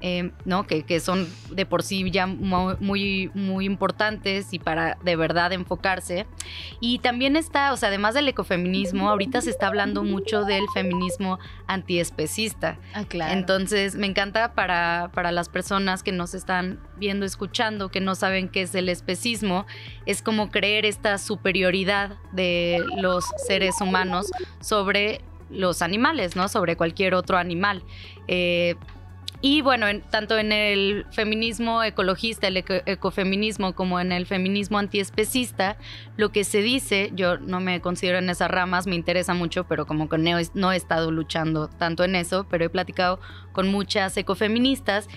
eh, 0.00 0.30
¿no? 0.44 0.66
que, 0.66 0.82
que 0.84 1.00
son 1.00 1.28
de 1.50 1.66
por 1.66 1.82
sí 1.82 2.10
ya 2.10 2.26
mu- 2.26 2.76
muy, 2.80 3.30
muy 3.34 3.64
importantes 3.66 4.52
y 4.52 4.58
para 4.58 4.96
de 5.04 5.16
verdad 5.16 5.52
enfocarse. 5.52 6.26
Y 6.80 6.98
también 7.00 7.36
está, 7.36 7.72
o 7.72 7.76
sea, 7.76 7.88
además 7.88 8.14
del 8.14 8.28
ecofeminismo, 8.28 9.08
ahorita 9.10 9.40
se 9.40 9.50
está 9.50 9.66
hablando 9.66 10.02
mucho 10.02 10.44
del 10.44 10.64
feminismo 10.74 11.38
antiespecista. 11.66 12.78
Ah, 12.94 13.04
claro. 13.04 13.32
Entonces, 13.32 13.94
me 13.96 14.06
encanta 14.06 14.54
para, 14.54 15.10
para 15.14 15.32
las 15.32 15.48
personas 15.48 16.02
que 16.02 16.12
nos 16.12 16.34
están 16.34 16.80
viendo, 16.96 17.26
escuchando, 17.26 17.90
que 17.90 18.00
no 18.00 18.14
saben 18.14 18.48
qué 18.48 18.62
es 18.62 18.74
el 18.74 18.88
especismo, 18.88 19.66
es 20.06 20.22
como 20.22 20.50
creer 20.50 20.86
esta 20.86 21.18
superioridad 21.18 22.16
de 22.32 22.84
los 22.96 23.24
seres 23.46 23.80
humanos 23.80 24.30
sobre 24.60 25.20
los 25.50 25.82
animales, 25.82 26.36
¿no? 26.36 26.48
Sobre 26.48 26.76
cualquier 26.76 27.14
otro 27.14 27.36
animal. 27.36 27.82
Eh, 28.28 28.76
y 29.42 29.62
bueno, 29.62 29.88
en- 29.88 30.02
tanto 30.02 30.36
en 30.38 30.52
el 30.52 31.06
feminismo 31.12 31.82
ecologista, 31.82 32.48
el 32.48 32.58
eco- 32.58 32.82
ecofeminismo, 32.86 33.74
como 33.74 33.98
en 34.00 34.12
el 34.12 34.26
feminismo 34.26 34.78
antiespecista, 34.78 35.76
lo 36.16 36.30
que 36.30 36.44
se 36.44 36.62
dice, 36.62 37.10
yo 37.14 37.38
no 37.38 37.60
me 37.60 37.80
considero 37.80 38.18
en 38.18 38.28
esas 38.28 38.50
ramas, 38.50 38.86
me 38.86 38.94
interesa 38.96 39.32
mucho, 39.34 39.64
pero 39.64 39.86
como 39.86 40.08
que 40.08 40.18
no 40.18 40.72
he 40.72 40.76
estado 40.76 41.10
luchando 41.10 41.68
tanto 41.68 42.04
en 42.04 42.16
eso, 42.16 42.46
pero 42.50 42.64
he 42.66 42.68
platicado 42.68 43.18
con 43.52 43.68
muchas 43.68 44.16
ecofeministas. 44.16 45.08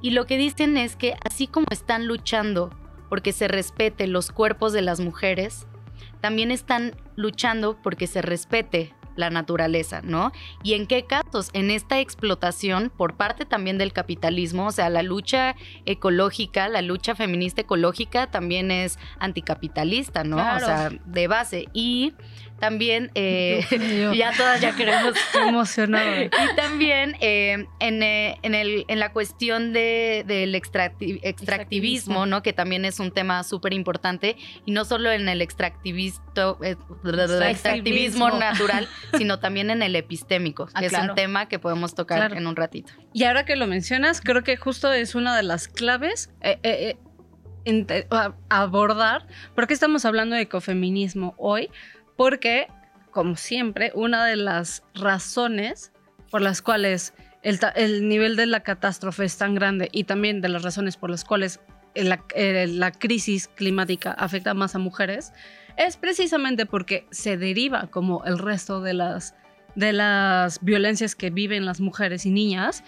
Y 0.00 0.10
lo 0.10 0.26
que 0.26 0.36
dicen 0.38 0.76
es 0.76 0.96
que 0.96 1.14
así 1.24 1.46
como 1.46 1.66
están 1.70 2.06
luchando 2.06 2.70
porque 3.08 3.32
se 3.32 3.46
respete 3.48 4.06
los 4.06 4.30
cuerpos 4.30 4.72
de 4.72 4.82
las 4.82 5.00
mujeres, 5.00 5.66
también 6.20 6.50
están 6.50 6.94
luchando 7.16 7.76
porque 7.82 8.06
se 8.06 8.22
respete 8.22 8.94
la 9.16 9.30
naturaleza, 9.30 10.00
¿no? 10.02 10.32
¿Y 10.62 10.74
en 10.74 10.86
qué 10.86 11.04
casos? 11.04 11.50
En 11.52 11.70
esta 11.70 12.00
explotación 12.00 12.90
por 12.96 13.16
parte 13.16 13.44
también 13.44 13.78
del 13.78 13.92
capitalismo, 13.92 14.66
o 14.66 14.72
sea, 14.72 14.90
la 14.90 15.02
lucha 15.02 15.56
ecológica, 15.86 16.68
la 16.68 16.82
lucha 16.82 17.14
feminista 17.14 17.62
ecológica 17.62 18.30
también 18.30 18.70
es 18.70 18.98
anticapitalista, 19.18 20.24
¿no? 20.24 20.36
Claro. 20.36 20.56
O 20.56 20.66
sea, 20.66 20.90
de 21.04 21.28
base. 21.28 21.68
Y 21.72 22.14
también, 22.62 23.10
eh, 23.16 23.66
ya 24.16 24.30
todas 24.36 24.60
ya 24.60 24.76
queremos 24.76 25.16
Estoy 25.26 25.48
emocionada. 25.48 26.22
y 26.22 26.30
también 26.54 27.16
eh, 27.20 27.66
en, 27.80 28.02
eh, 28.04 28.38
en, 28.42 28.54
el, 28.54 28.84
en 28.86 29.00
la 29.00 29.12
cuestión 29.12 29.72
de, 29.72 30.22
del 30.28 30.54
extracti- 30.54 31.18
extractivismo. 31.24 32.24
¿no? 32.24 32.40
Que 32.44 32.52
también 32.52 32.84
es 32.84 33.00
un 33.00 33.10
tema 33.10 33.42
súper 33.42 33.72
importante. 33.72 34.36
Y 34.64 34.70
no 34.70 34.84
solo 34.84 35.10
en 35.10 35.28
el 35.28 35.42
extractivisto, 35.42 36.58
extractivismo 36.62 38.30
natural, 38.30 38.88
sino 39.18 39.40
también 39.40 39.70
en 39.70 39.82
el 39.82 39.96
epistémico, 39.96 40.66
que 40.66 40.72
Ah, 40.74 40.84
es 40.84 40.92
un 40.92 41.16
tema 41.16 41.48
que 41.48 41.58
podemos 41.58 41.96
tocar 41.96 42.18
Claro. 42.18 42.36
en 42.36 42.46
un 42.46 42.54
ratito. 42.54 42.92
Y 43.12 43.24
ahora 43.24 43.44
que 43.44 43.56
lo 43.56 43.66
mencionas, 43.66 44.20
creo 44.20 44.44
que 44.44 44.56
justo 44.56 44.92
es 44.92 45.16
una 45.16 45.36
de 45.36 45.42
las 45.42 45.66
claves 45.66 46.30
eh, 46.42 46.96
abordar 48.48 49.26
por 49.54 49.66
qué 49.66 49.74
estamos 49.74 50.04
hablando 50.04 50.36
de 50.36 50.42
ecofeminismo 50.42 51.34
hoy, 51.38 51.70
porque, 52.16 52.68
como 53.10 53.36
siempre, 53.36 53.92
una 53.94 54.24
de 54.26 54.36
las 54.36 54.84
razones 54.94 55.92
por 56.30 56.40
las 56.40 56.62
cuales 56.62 57.14
el, 57.42 57.58
el 57.74 58.08
nivel 58.08 58.36
de 58.36 58.46
la 58.46 58.60
catástrofe 58.60 59.24
es 59.24 59.36
tan 59.36 59.54
grande 59.54 59.88
y 59.92 60.04
también 60.04 60.40
de 60.40 60.48
las 60.48 60.62
razones 60.62 60.96
por 60.96 61.10
las 61.10 61.24
cuales 61.24 61.60
la, 61.94 62.24
eh, 62.34 62.66
la 62.68 62.92
crisis 62.92 63.48
climática 63.48 64.12
afecta 64.12 64.54
más 64.54 64.74
a 64.74 64.78
mujeres 64.78 65.32
es 65.76 65.96
precisamente 65.96 66.66
porque 66.66 67.06
se 67.10 67.36
deriva 67.36 67.88
como 67.88 68.24
el 68.24 68.38
resto 68.38 68.80
de 68.80 68.94
las 68.94 69.34
de 69.74 69.92
las 69.92 70.62
violencias 70.62 71.14
que 71.14 71.30
viven 71.30 71.64
las 71.64 71.80
mujeres 71.80 72.26
y 72.26 72.30
niñas 72.30 72.84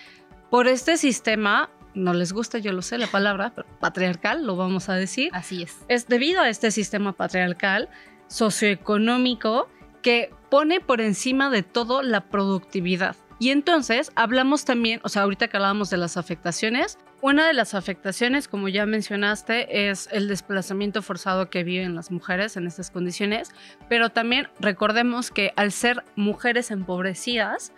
por 0.50 0.68
este 0.68 0.96
sistema, 0.98 1.70
no 1.94 2.12
les 2.12 2.32
gusta, 2.32 2.58
yo 2.58 2.72
lo 2.72 2.82
sé 2.82 2.98
la 2.98 3.06
palabra, 3.06 3.52
pero 3.54 3.66
patriarcal, 3.80 4.46
lo 4.46 4.54
vamos 4.56 4.88
a 4.88 4.94
decir, 4.94 5.30
Así 5.32 5.62
es. 5.62 5.78
es 5.88 6.06
debido 6.08 6.42
a 6.42 6.48
este 6.48 6.70
sistema 6.70 7.12
patriarcal 7.12 7.88
socioeconómico 8.28 9.68
que 10.02 10.30
pone 10.50 10.80
por 10.80 11.00
encima 11.00 11.50
de 11.50 11.62
todo 11.62 12.02
la 12.02 12.28
productividad. 12.28 13.16
Y 13.38 13.50
entonces 13.50 14.12
hablamos 14.14 14.64
también, 14.64 15.00
o 15.02 15.08
sea, 15.08 15.22
ahorita 15.22 15.48
que 15.48 15.56
hablábamos 15.56 15.90
de 15.90 15.96
las 15.96 16.16
afectaciones, 16.16 16.98
una 17.20 17.46
de 17.46 17.54
las 17.54 17.74
afectaciones, 17.74 18.48
como 18.48 18.68
ya 18.68 18.86
mencionaste, 18.86 19.88
es 19.88 20.08
el 20.12 20.28
desplazamiento 20.28 21.00
forzado 21.00 21.48
que 21.48 21.64
viven 21.64 21.94
las 21.94 22.10
mujeres 22.10 22.56
en 22.56 22.66
estas 22.66 22.90
condiciones, 22.90 23.52
pero 23.88 24.10
también 24.10 24.48
recordemos 24.60 25.30
que 25.30 25.52
al 25.56 25.72
ser 25.72 26.04
mujeres 26.16 26.70
empobrecidas, 26.70 27.72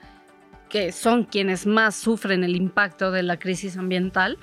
que 0.68 0.90
son 0.90 1.24
quienes 1.24 1.64
más 1.64 1.94
sufren 1.94 2.42
el 2.42 2.56
impacto 2.56 3.12
de 3.12 3.22
la 3.22 3.38
crisis 3.38 3.76
ambiental, 3.76 4.36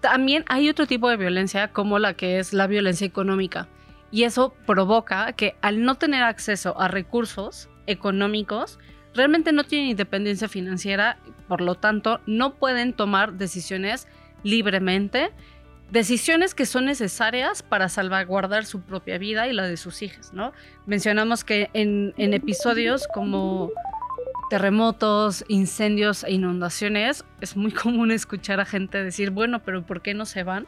también 0.00 0.44
hay 0.48 0.68
otro 0.68 0.86
tipo 0.86 1.08
de 1.10 1.18
violencia 1.18 1.68
como 1.68 1.98
la 1.98 2.14
que 2.14 2.38
es 2.38 2.52
la 2.52 2.66
violencia 2.66 3.06
económica. 3.06 3.68
Y 4.12 4.22
eso 4.22 4.54
provoca 4.66 5.32
que 5.32 5.56
al 5.60 5.82
no 5.82 5.96
tener 5.96 6.22
acceso 6.22 6.80
a 6.80 6.86
recursos 6.86 7.68
económicos, 7.86 8.78
realmente 9.14 9.52
no 9.52 9.64
tienen 9.64 9.88
independencia 9.88 10.48
financiera, 10.48 11.18
por 11.48 11.60
lo 11.60 11.74
tanto 11.74 12.20
no 12.26 12.54
pueden 12.54 12.92
tomar 12.92 13.32
decisiones 13.32 14.06
libremente 14.44 15.32
decisiones 15.92 16.54
que 16.54 16.64
son 16.64 16.86
necesarias 16.86 17.62
para 17.62 17.90
salvaguardar 17.90 18.64
su 18.64 18.80
propia 18.80 19.18
vida 19.18 19.46
y 19.46 19.52
la 19.52 19.68
de 19.68 19.76
sus 19.76 20.00
hijas, 20.00 20.32
¿no? 20.32 20.54
Mencionamos 20.86 21.44
que 21.44 21.68
en, 21.74 22.14
en 22.16 22.32
episodios 22.32 23.06
como 23.12 23.70
terremotos, 24.48 25.44
incendios 25.48 26.24
e 26.24 26.32
inundaciones, 26.32 27.26
es 27.42 27.56
muy 27.58 27.72
común 27.82 28.10
escuchar 28.10 28.58
a 28.58 28.64
gente 28.64 29.04
decir, 29.04 29.30
bueno, 29.30 29.62
pero 29.62 29.82
¿por 29.82 30.00
qué 30.00 30.14
no 30.14 30.24
se 30.24 30.42
van? 30.44 30.66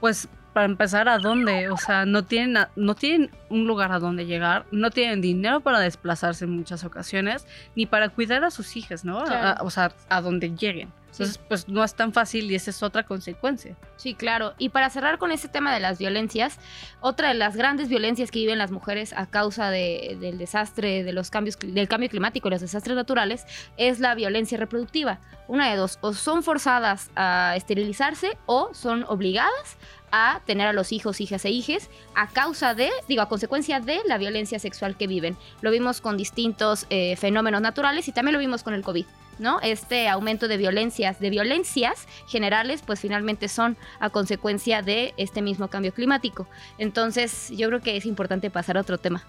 Pues 0.00 0.28
para 0.56 0.64
empezar, 0.64 1.06
¿a 1.06 1.18
dónde? 1.18 1.68
O 1.68 1.76
sea, 1.76 2.06
no 2.06 2.24
tienen, 2.24 2.64
no 2.76 2.94
tienen 2.94 3.30
un 3.50 3.66
lugar 3.66 3.92
a 3.92 3.98
donde 3.98 4.24
llegar, 4.24 4.64
no 4.70 4.90
tienen 4.90 5.20
dinero 5.20 5.60
para 5.60 5.80
desplazarse 5.80 6.46
en 6.46 6.52
muchas 6.52 6.82
ocasiones, 6.82 7.46
ni 7.74 7.84
para 7.84 8.08
cuidar 8.08 8.42
a 8.42 8.50
sus 8.50 8.74
hijas, 8.74 9.04
¿no? 9.04 9.22
o 9.60 9.70
sea, 9.70 9.92
a 10.08 10.20
donde 10.22 10.56
lleguen. 10.56 10.90
Entonces, 11.18 11.38
pues 11.48 11.66
no 11.68 11.82
es 11.82 11.94
tan 11.94 12.12
fácil 12.12 12.50
y 12.50 12.54
esa 12.54 12.70
es 12.70 12.82
otra 12.82 13.04
consecuencia. 13.04 13.74
Sí, 13.96 14.14
claro. 14.14 14.52
Y 14.58 14.68
para 14.68 14.90
cerrar 14.90 15.16
con 15.16 15.32
este 15.32 15.48
tema 15.48 15.72
de 15.72 15.80
las 15.80 15.98
violencias, 15.98 16.58
otra 17.00 17.28
de 17.28 17.34
las 17.34 17.56
grandes 17.56 17.88
violencias 17.88 18.30
que 18.30 18.40
viven 18.40 18.58
las 18.58 18.70
mujeres 18.70 19.14
a 19.14 19.24
causa 19.24 19.70
del 19.70 20.36
desastre, 20.36 21.04
de 21.04 21.12
los 21.14 21.30
cambios, 21.30 21.58
del 21.58 21.88
cambio 21.88 22.10
climático 22.10 22.48
y 22.48 22.50
los 22.50 22.60
desastres 22.60 22.96
naturales, 22.96 23.46
es 23.78 23.98
la 23.98 24.14
violencia 24.14 24.58
reproductiva. 24.58 25.18
Una 25.48 25.70
de 25.70 25.76
dos, 25.76 25.98
o 26.02 26.12
son 26.12 26.42
forzadas 26.42 27.10
a 27.16 27.54
esterilizarse 27.56 28.36
o 28.44 28.74
son 28.74 29.04
obligadas 29.08 29.78
a 30.10 30.40
tener 30.46 30.66
a 30.66 30.72
los 30.72 30.92
hijos, 30.92 31.20
hijas 31.20 31.44
e 31.44 31.50
hijes 31.50 31.90
a 32.14 32.28
causa 32.28 32.74
de, 32.74 32.90
digo, 33.08 33.22
a 33.22 33.28
consecuencia 33.28 33.80
de 33.80 34.00
la 34.06 34.18
violencia 34.18 34.58
sexual 34.58 34.96
que 34.96 35.06
viven. 35.06 35.36
Lo 35.60 35.70
vimos 35.70 36.00
con 36.00 36.16
distintos 36.16 36.86
eh, 36.90 37.16
fenómenos 37.16 37.60
naturales 37.60 38.08
y 38.08 38.12
también 38.12 38.34
lo 38.34 38.38
vimos 38.38 38.62
con 38.62 38.74
el 38.74 38.82
COVID. 38.82 39.06
¿no? 39.38 39.60
Este 39.60 40.08
aumento 40.08 40.48
de 40.48 40.56
violencias, 40.56 41.20
de 41.20 41.30
violencias 41.30 42.06
generales, 42.26 42.82
pues 42.84 43.00
finalmente 43.00 43.48
son 43.48 43.76
a 44.00 44.08
consecuencia 44.08 44.80
de 44.80 45.12
este 45.18 45.42
mismo 45.42 45.68
cambio 45.68 45.92
climático. 45.92 46.48
Entonces, 46.78 47.50
yo 47.50 47.68
creo 47.68 47.80
que 47.80 47.96
es 47.96 48.06
importante 48.06 48.50
pasar 48.50 48.78
a 48.78 48.80
otro 48.80 48.96
tema. 48.96 49.24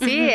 Sí, 0.00 0.28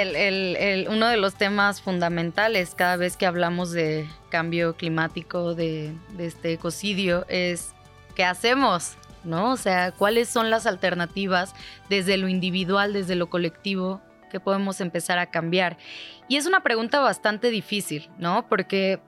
uno 0.90 1.08
de 1.08 1.18
los 1.18 1.36
temas 1.36 1.82
fundamentales 1.82 2.74
cada 2.76 2.98
vez 2.98 3.16
que 3.16 3.26
hablamos 3.26 3.72
de 3.72 4.10
cambio 4.30 4.76
climático, 4.76 5.56
de, 5.56 5.94
de 6.18 6.26
este 6.26 6.52
ecocidio, 6.52 7.26
es 7.30 7.74
¿qué 8.16 8.26
hacemos? 8.26 8.98
¿No? 9.24 9.52
O 9.52 9.58
sea, 9.58 9.92
¿cuáles 9.92 10.28
son 10.28 10.50
las 10.50 10.66
alternativas 10.66 11.56
desde 11.90 12.18
lo 12.18 12.28
individual, 12.28 12.92
desde 12.92 13.16
lo 13.16 13.30
colectivo 13.30 14.02
que 14.30 14.40
podemos 14.40 14.82
empezar 14.82 15.18
a 15.18 15.28
cambiar? 15.28 15.78
Y 16.28 16.36
es 16.36 16.46
una 16.46 16.62
pregunta 16.62 17.00
bastante 17.00 17.50
difícil, 17.50 18.10
¿no? 18.18 18.48
Porque, 18.50 19.00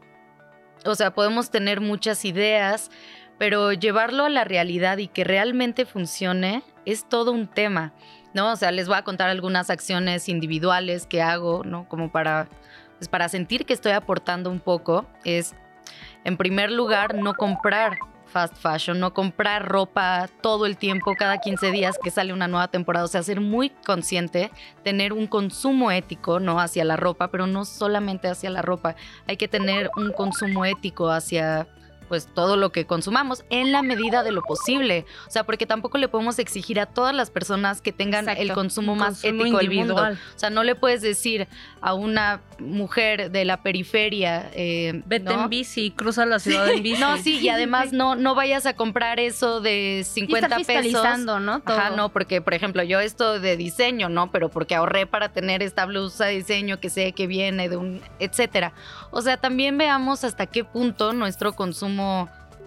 o 0.86 0.96
sea, 0.96 1.14
podemos 1.14 1.50
tener 1.50 1.82
muchas 1.82 2.24
ideas, 2.24 2.92
pero 3.38 3.74
llevarlo 3.74 4.26
a 4.26 4.30
la 4.30 4.46
realidad 4.46 4.98
y 5.00 5.08
que 5.08 5.24
realmente 5.24 5.86
funcione 5.86 6.64
es 6.86 7.08
todo 7.10 7.32
un 7.32 7.48
tema, 7.48 7.94
¿no? 8.34 8.52
O 8.52 8.56
sea, 8.56 8.72
les 8.72 8.88
voy 8.88 8.98
a 8.98 9.04
contar 9.04 9.30
algunas 9.30 9.70
acciones 9.70 10.30
individuales 10.30 11.08
que 11.08 11.22
hago, 11.22 11.64
¿no? 11.66 11.88
Como 11.90 12.12
para, 12.12 12.48
pues 12.98 13.10
para 13.10 13.28
sentir 13.28 13.66
que 13.66 13.74
estoy 13.74 13.92
aportando 13.92 14.50
un 14.50 14.60
poco, 14.60 15.06
es, 15.24 15.56
en 16.24 16.38
primer 16.38 16.72
lugar, 16.72 17.16
no 17.16 17.34
comprar 17.34 17.98
fast 18.26 18.56
fashion, 18.58 19.00
no 19.00 19.14
comprar 19.14 19.68
ropa 19.68 20.30
todo 20.42 20.66
el 20.66 20.78
tiempo, 20.78 21.14
cada 21.18 21.38
15 21.38 21.72
días 21.72 21.98
que 22.02 22.12
sale 22.12 22.34
una 22.34 22.48
nueva 22.48 22.68
temporada, 22.68 23.06
o 23.06 23.08
sea, 23.08 23.24
ser 23.24 23.42
muy 23.42 23.70
consciente, 23.70 24.52
tener 24.84 25.14
un 25.14 25.28
consumo 25.28 25.92
ético, 25.92 26.40
¿no? 26.40 26.60
Hacia 26.60 26.84
la 26.86 26.96
ropa, 26.96 27.30
pero 27.30 27.48
no 27.48 27.66
solamente 27.66 28.28
hacia 28.28 28.50
la 28.50 28.62
ropa, 28.62 28.96
hay 29.28 29.38
que 29.38 29.48
tener 29.48 29.90
un 29.96 30.12
consumo 30.12 30.66
ético 30.66 31.10
hacia 31.10 31.68
pues 32.08 32.28
todo 32.34 32.58
lo 32.58 32.72
que 32.72 32.86
consumamos 32.86 33.44
en 33.50 33.72
la 33.72 33.82
medida 33.82 34.24
de 34.24 34.32
lo 34.32 34.42
posible. 34.42 35.06
O 35.28 35.32
sea, 35.32 35.44
porque 35.44 35.66
tampoco 35.66 35.98
le 35.98 36.08
podemos 36.08 36.40
exigir 36.40 36.80
a 36.80 36.86
todas 36.86 37.14
las 37.14 37.30
personas 37.30 37.82
que 37.82 37.92
tengan 37.92 38.30
el 38.30 38.54
consumo 38.54 38.96
más 38.96 39.24
ético 39.24 39.58
del 39.58 39.72
mundo. 39.72 39.96
O 39.96 40.40
sea, 40.40 40.50
no 40.50 40.64
le 40.64 40.76
puedes 40.76 41.02
decir 41.02 41.48
a 41.82 41.94
una 41.94 42.42
mujer 42.60 43.32
de 43.32 43.46
la 43.46 43.62
periferia, 43.62 44.50
eh, 44.54 45.02
vete 45.06 45.34
en 45.34 45.50
bici, 45.50 45.92
cruza 45.92 46.26
la 46.26 46.40
ciudad 46.40 46.70
en 46.70 46.82
bici. 46.82 47.00
No, 47.00 47.18
sí, 47.18 47.40
y 47.40 47.50
además 47.50 47.92
no, 47.94 48.16
no 48.16 48.36
vayas 48.36 48.66
a 48.66 48.76
comprar 48.76 49.20
eso 49.20 49.62
de 49.62 50.06
50 50.06 50.58
pesos. 50.60 51.04
¿no? 51.26 51.62
Ajá, 51.66 51.92
no, 51.92 52.10
porque 52.10 52.42
por 52.42 52.54
ejemplo, 52.54 52.84
yo 52.84 53.00
esto 53.00 53.40
de 53.40 53.58
diseño, 53.58 54.10
¿no? 54.10 54.32
Pero 54.32 54.50
porque 54.50 54.76
ahorré 54.76 55.06
para 55.06 55.30
tener 55.30 55.64
esta 55.64 55.86
blusa 55.86 56.26
de 56.26 56.36
diseño 56.36 56.80
que 56.80 56.90
sé 56.90 57.12
que 57.14 57.28
viene 57.28 57.70
de 57.70 57.78
un, 57.78 58.02
etcétera. 58.20 58.74
O 59.12 59.22
sea, 59.22 59.38
también 59.38 59.78
veamos 59.78 60.24
hasta 60.24 60.46
qué 60.46 60.64
punto 60.64 61.14
nuestro 61.14 61.54
consumo 61.54 61.95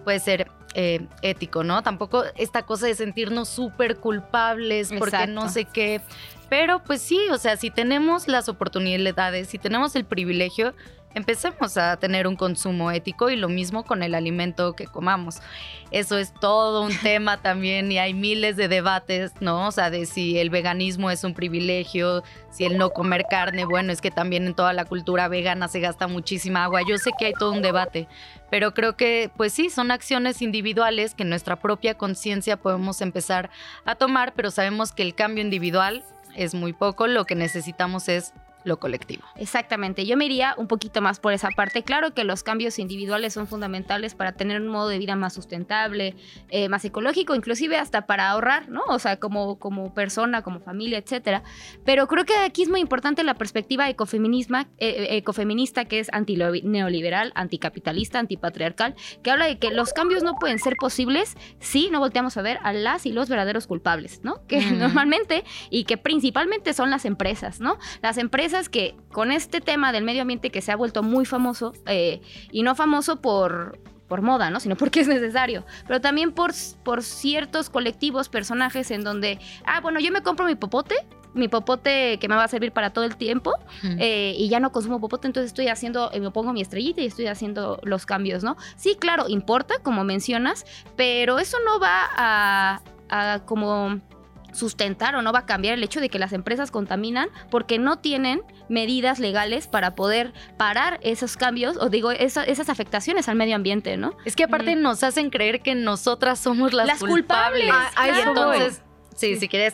puede 0.03 0.19
ser 0.19 0.47
eh, 0.75 1.01
ético, 1.21 1.63
¿no? 1.63 1.81
Tampoco 1.81 2.23
esta 2.35 2.63
cosa 2.63 2.85
de 2.85 2.95
sentirnos 2.95 3.49
súper 3.49 3.97
culpables 3.97 4.91
porque 4.97 5.27
no 5.27 5.49
sé 5.49 5.65
qué. 5.65 6.01
Pero 6.49 6.83
pues 6.83 7.01
sí, 7.01 7.19
o 7.31 7.37
sea, 7.37 7.57
si 7.57 7.69
tenemos 7.69 8.27
las 8.27 8.49
oportunidades, 8.49 9.49
si 9.49 9.57
tenemos 9.57 9.95
el 9.95 10.05
privilegio, 10.05 10.73
empecemos 11.15 11.77
a 11.77 11.97
tener 11.97 12.27
un 12.27 12.35
consumo 12.35 12.91
ético 12.91 13.29
y 13.29 13.35
lo 13.35 13.49
mismo 13.49 13.83
con 13.83 14.03
el 14.03 14.13
alimento 14.15 14.73
que 14.73 14.85
comamos. 14.85 15.37
Eso 15.91 16.17
es 16.17 16.33
todo 16.33 16.83
un 16.83 16.95
tema 17.03 17.37
también 17.37 17.91
y 17.91 17.97
hay 17.97 18.13
miles 18.13 18.55
de 18.55 18.67
debates, 18.67 19.33
¿no? 19.39 19.67
O 19.67 19.71
sea, 19.71 19.89
de 19.89 20.05
si 20.05 20.37
el 20.37 20.49
veganismo 20.49 21.09
es 21.09 21.23
un 21.23 21.33
privilegio, 21.33 22.23
si 22.51 22.65
el 22.65 22.77
no 22.77 22.91
comer 22.91 23.25
carne, 23.29 23.65
bueno, 23.65 23.91
es 23.91 24.01
que 24.01 24.11
también 24.11 24.45
en 24.45 24.53
toda 24.53 24.73
la 24.73 24.85
cultura 24.85 25.27
vegana 25.27 25.67
se 25.67 25.79
gasta 25.79 26.07
muchísima 26.07 26.63
agua. 26.63 26.81
Yo 26.87 26.97
sé 26.97 27.11
que 27.17 27.27
hay 27.27 27.33
todo 27.33 27.51
un 27.51 27.61
debate, 27.61 28.07
pero 28.49 28.73
creo 28.73 28.95
que 28.95 29.29
pues 29.35 29.53
sí, 29.53 29.69
son 29.69 29.91
acciones 29.91 30.41
individuales 30.41 31.13
que 31.15 31.25
nuestra 31.25 31.57
propia 31.57 31.95
conciencia 31.95 32.57
podemos 32.57 33.01
empezar 33.01 33.49
a 33.85 33.95
tomar, 33.95 34.33
pero 34.33 34.51
sabemos 34.51 34.91
que 34.91 35.03
el 35.03 35.15
cambio 35.15 35.43
individual 35.43 36.03
es 36.35 36.53
muy 36.53 36.73
poco, 36.73 37.07
lo 37.07 37.25
que 37.25 37.35
necesitamos 37.35 38.07
es 38.09 38.33
lo 38.63 38.79
colectivo. 38.79 39.23
Exactamente, 39.35 40.05
yo 40.05 40.17
me 40.17 40.25
iría 40.25 40.53
un 40.57 40.67
poquito 40.67 41.01
más 41.01 41.19
por 41.19 41.33
esa 41.33 41.49
parte. 41.51 41.83
Claro 41.83 42.13
que 42.13 42.23
los 42.23 42.43
cambios 42.43 42.79
individuales 42.79 43.33
son 43.33 43.47
fundamentales 43.47 44.15
para 44.15 44.33
tener 44.33 44.61
un 44.61 44.67
modo 44.67 44.89
de 44.89 44.97
vida 44.97 45.15
más 45.15 45.33
sustentable, 45.33 46.15
eh, 46.49 46.69
más 46.69 46.83
ecológico, 46.85 47.35
inclusive 47.35 47.77
hasta 47.77 48.05
para 48.05 48.29
ahorrar, 48.29 48.69
¿no? 48.69 48.81
O 48.87 48.99
sea, 48.99 49.17
como, 49.17 49.57
como 49.59 49.93
persona, 49.93 50.41
como 50.41 50.59
familia, 50.59 50.97
etcétera. 50.97 51.43
Pero 51.85 52.07
creo 52.07 52.25
que 52.25 52.35
aquí 52.35 52.63
es 52.63 52.69
muy 52.69 52.79
importante 52.79 53.23
la 53.23 53.35
perspectiva 53.35 53.89
ecofeminisma, 53.89 54.67
eh, 54.77 54.89
eh, 54.89 55.17
ecofeminista, 55.17 55.85
que 55.85 55.99
es 55.99 56.09
anti-neoliberal, 56.11 57.31
anticapitalista, 57.35 58.19
antipatriarcal, 58.19 58.95
que 59.23 59.31
habla 59.31 59.45
de 59.45 59.57
que 59.57 59.71
los 59.71 59.93
cambios 59.93 60.23
no 60.23 60.35
pueden 60.35 60.59
ser 60.59 60.75
posibles 60.79 61.35
si 61.59 61.89
no 61.89 61.99
volteamos 61.99 62.37
a 62.37 62.41
ver 62.41 62.59
a 62.63 62.73
las 62.73 63.05
y 63.05 63.11
los 63.11 63.29
verdaderos 63.29 63.67
culpables, 63.67 64.21
¿no? 64.23 64.45
Que 64.47 64.59
normalmente 64.71 65.43
y 65.69 65.85
que 65.85 65.97
principalmente 65.97 66.73
son 66.73 66.89
las 66.89 67.05
empresas, 67.05 67.59
¿no? 67.59 67.77
Las 68.01 68.17
empresas 68.17 68.48
que 68.69 68.95
con 69.11 69.31
este 69.31 69.61
tema 69.61 69.91
del 69.91 70.03
medio 70.03 70.21
ambiente 70.21 70.49
que 70.49 70.61
se 70.61 70.71
ha 70.71 70.75
vuelto 70.75 71.03
muy 71.03 71.25
famoso, 71.25 71.73
eh, 71.85 72.21
y 72.51 72.63
no 72.63 72.75
famoso 72.75 73.21
por, 73.21 73.79
por 74.07 74.21
moda, 74.21 74.49
¿no? 74.49 74.59
Sino 74.59 74.75
porque 74.75 74.99
es 75.01 75.07
necesario. 75.07 75.63
Pero 75.87 76.01
también 76.01 76.33
por, 76.33 76.51
por 76.83 77.03
ciertos 77.03 77.69
colectivos, 77.69 78.27
personajes 78.27 78.91
en 78.91 79.03
donde, 79.03 79.39
ah, 79.65 79.79
bueno, 79.79 79.99
yo 79.99 80.11
me 80.11 80.21
compro 80.21 80.45
mi 80.45 80.55
popote, 80.55 80.95
mi 81.33 81.47
popote 81.47 82.17
que 82.19 82.27
me 82.27 82.35
va 82.35 82.43
a 82.43 82.47
servir 82.47 82.71
para 82.71 82.89
todo 82.89 83.05
el 83.05 83.15
tiempo, 83.15 83.53
eh, 83.83 84.33
y 84.35 84.49
ya 84.49 84.59
no 84.59 84.71
consumo 84.71 84.99
popote, 84.99 85.27
entonces 85.27 85.51
estoy 85.51 85.67
haciendo, 85.67 86.11
eh, 86.11 86.19
me 86.19 86.31
pongo 86.31 86.51
mi 86.53 86.61
estrellita 86.61 87.01
y 87.01 87.05
estoy 87.05 87.27
haciendo 87.27 87.79
los 87.83 88.05
cambios, 88.05 88.43
¿no? 88.43 88.57
Sí, 88.75 88.97
claro, 88.99 89.29
importa, 89.29 89.75
como 89.83 90.03
mencionas, 90.03 90.65
pero 90.95 91.37
eso 91.37 91.57
no 91.65 91.79
va 91.79 92.09
a, 92.17 92.81
a 93.09 93.39
como 93.45 94.01
sustentar 94.51 95.15
o 95.15 95.21
no 95.21 95.31
va 95.31 95.39
a 95.39 95.45
cambiar 95.45 95.73
el 95.75 95.83
hecho 95.83 95.99
de 95.99 96.09
que 96.09 96.19
las 96.19 96.33
empresas 96.33 96.71
contaminan 96.71 97.29
porque 97.49 97.79
no 97.79 97.99
tienen 97.99 98.41
medidas 98.67 99.19
legales 99.19 99.67
para 99.67 99.95
poder 99.95 100.33
parar 100.57 100.99
esos 101.03 101.37
cambios 101.37 101.77
o 101.77 101.89
digo 101.89 102.11
esas 102.11 102.69
afectaciones 102.69 103.29
al 103.29 103.35
medio 103.35 103.55
ambiente, 103.55 103.97
¿no? 103.97 104.15
Es 104.25 104.35
que 104.35 104.43
aparte 104.43 104.75
nos 104.75 105.03
hacen 105.03 105.29
creer 105.29 105.61
que 105.61 105.75
nosotras 105.75 106.39
somos 106.39 106.73
las, 106.73 106.99
culpables. 106.99 107.73
y 108.05 108.27
entonces 108.27 108.81
Sí, 109.19 109.35
si 109.35 109.49
quieres, 109.49 109.73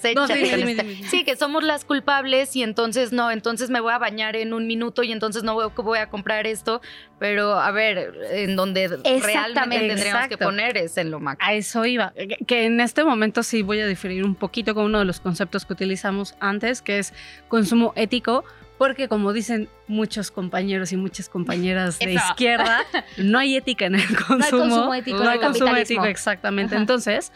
Sí, 1.10 1.24
que 1.24 1.36
somos 1.36 1.64
las 1.64 1.86
culpables 1.86 2.56
y 2.56 2.64
entonces 2.64 3.12
no, 3.12 3.30
entonces 3.30 3.70
me 3.70 3.80
voy 3.80 3.94
a 3.94 4.00
bañar 4.00 4.36
en 4.36 4.54
un 4.54 4.66
minuto 4.66 5.04
y 5.04 5.12
entonces 5.12 5.44
no 5.44 5.54
voy, 5.54 5.72
voy 5.76 6.00
a 6.00 6.10
comprar 6.10 6.48
esto. 6.48 6.82
Pero 7.20 7.54
a 7.54 7.72
ver, 7.72 8.14
en 8.32 8.56
donde 8.56 8.88
realmente 8.88 9.80
tendríamos 9.80 10.28
que 10.28 10.38
poner 10.38 10.78
es 10.78 10.98
en 10.98 11.12
lo 11.12 11.20
macro. 11.20 11.46
A 11.46 11.54
eso 11.54 11.86
iba. 11.86 12.14
Que 12.48 12.66
en 12.66 12.82
este 12.82 13.04
momento 13.04 13.44
sí 13.44 13.62
voy 13.62 13.80
a 13.82 13.88
diferir 13.88 14.24
un 14.26 14.36
poquito 14.36 14.74
con 14.74 14.86
uno 14.86 15.00
de 15.00 15.06
los 15.06 15.20
conceptos 15.20 15.66
que 15.66 15.74
utilizamos 15.74 16.36
antes, 16.40 16.82
que 16.82 17.00
es 17.00 17.14
consumo 17.48 17.94
ético. 17.96 18.44
Porque 18.78 19.08
como 19.08 19.32
dicen 19.32 19.70
muchos 19.88 20.32
compañeros 20.32 20.92
y 20.92 20.98
muchas 20.98 21.30
compañeras 21.30 21.98
de 21.98 22.14
izquierda, 22.14 22.84
no 23.16 23.40
hay 23.40 23.56
ética 23.56 23.86
en 23.86 23.96
el 23.96 24.08
consumo. 24.08 24.36
No 24.38 24.44
hay 24.44 24.52
consumo 24.52 24.94
ético. 24.96 25.24
No 25.24 25.30
hay 25.30 25.40
consumo 25.40 25.76
ético, 25.78 26.06
exactamente. 26.06 26.76
Entonces, 26.76 27.32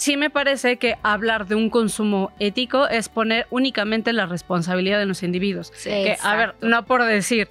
sí 0.00 0.16
me 0.16 0.30
parece 0.30 0.78
que 0.78 0.96
hablar 1.02 1.46
de 1.46 1.54
un 1.54 1.68
consumo 1.68 2.32
ético 2.38 2.88
es 2.88 3.10
poner 3.10 3.46
únicamente 3.50 4.14
la 4.14 4.24
responsabilidad 4.24 4.98
de 4.98 5.04
los 5.04 5.22
individuos. 5.22 5.70
que, 5.84 6.16
a 6.22 6.36
ver, 6.36 6.54
no 6.62 6.86
por 6.86 7.04
decir, 7.04 7.50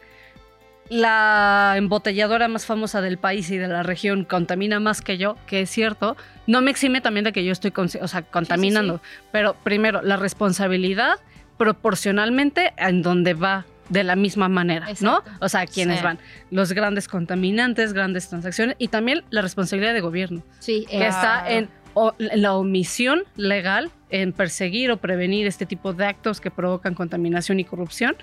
la 0.89 1.75
embotelladora 1.77 2.47
más 2.47 2.65
famosa 2.65 3.01
del 3.01 3.19
país 3.19 3.51
y 3.51 3.57
de 3.57 3.67
la 3.67 3.83
región 3.83 4.25
contamina 4.25 4.79
más 4.79 5.01
que 5.01 5.19
yo, 5.19 5.37
que 5.45 5.61
es 5.61 5.69
cierto, 5.69 6.17
no 6.47 6.63
me 6.63 6.71
exime 6.71 7.01
también 7.01 7.23
de 7.23 7.33
que 7.33 7.45
yo 7.45 7.51
estoy 7.51 7.71
o 8.01 8.07
sea, 8.07 8.23
contaminando. 8.23 8.99
Pero 9.31 9.53
primero, 9.63 10.01
la 10.01 10.17
responsabilidad 10.17 11.19
proporcionalmente 11.59 12.73
en 12.77 13.03
donde 13.03 13.35
va 13.35 13.67
de 13.89 14.03
la 14.03 14.15
misma 14.15 14.49
manera, 14.49 14.87
¿no? 15.01 15.23
O 15.41 15.49
sea, 15.49 15.65
quienes 15.65 16.01
van, 16.01 16.19
los 16.51 16.73
grandes 16.73 17.07
contaminantes, 17.07 17.93
grandes 17.93 18.29
transacciones 18.29 18.75
y 18.79 18.87
también 18.87 19.23
la 19.29 19.41
responsabilidad 19.41 19.93
de 19.93 20.01
gobierno, 20.01 20.43
sí, 20.59 20.85
que 20.89 21.07
está 21.07 21.49
en 21.49 21.69
la 22.17 22.53
omisión 22.53 23.23
legal 23.35 23.91
en 24.09 24.33
perseguir 24.33 24.91
o 24.91 24.97
prevenir 24.97 25.47
este 25.47 25.65
tipo 25.65 25.93
de 25.93 26.05
actos 26.05 26.41
que 26.41 26.51
provocan 26.51 26.93
contaminación 26.95 27.59
y 27.59 27.65
corrupción, 27.65 28.15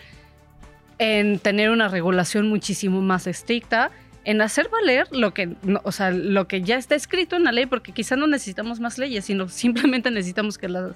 en 0.98 1.38
tener 1.38 1.70
una 1.70 1.88
regulación 1.88 2.48
muchísimo 2.48 3.02
más 3.02 3.26
estricta, 3.26 3.90
en 4.24 4.40
hacer 4.40 4.68
valer 4.68 5.06
lo 5.12 5.32
que, 5.32 5.54
o 5.84 5.92
sea, 5.92 6.10
lo 6.10 6.48
que 6.48 6.62
ya 6.62 6.76
está 6.76 6.94
escrito 6.94 7.36
en 7.36 7.44
la 7.44 7.52
ley, 7.52 7.66
porque 7.66 7.92
quizá 7.92 8.16
no 8.16 8.26
necesitamos 8.26 8.80
más 8.80 8.98
leyes, 8.98 9.24
sino 9.24 9.48
simplemente 9.50 10.10
necesitamos 10.10 10.58
que 10.58 10.68
las 10.68 10.94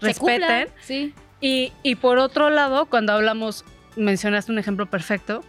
respeten. 0.00 0.68
Sí. 0.80 1.14
Y, 1.42 1.72
y, 1.82 1.94
por 1.94 2.18
otro 2.18 2.50
lado, 2.50 2.86
cuando 2.86 3.12
hablamos, 3.12 3.64
mencionaste 3.96 4.52
un 4.52 4.58
ejemplo 4.58 4.86
perfecto 4.86 5.42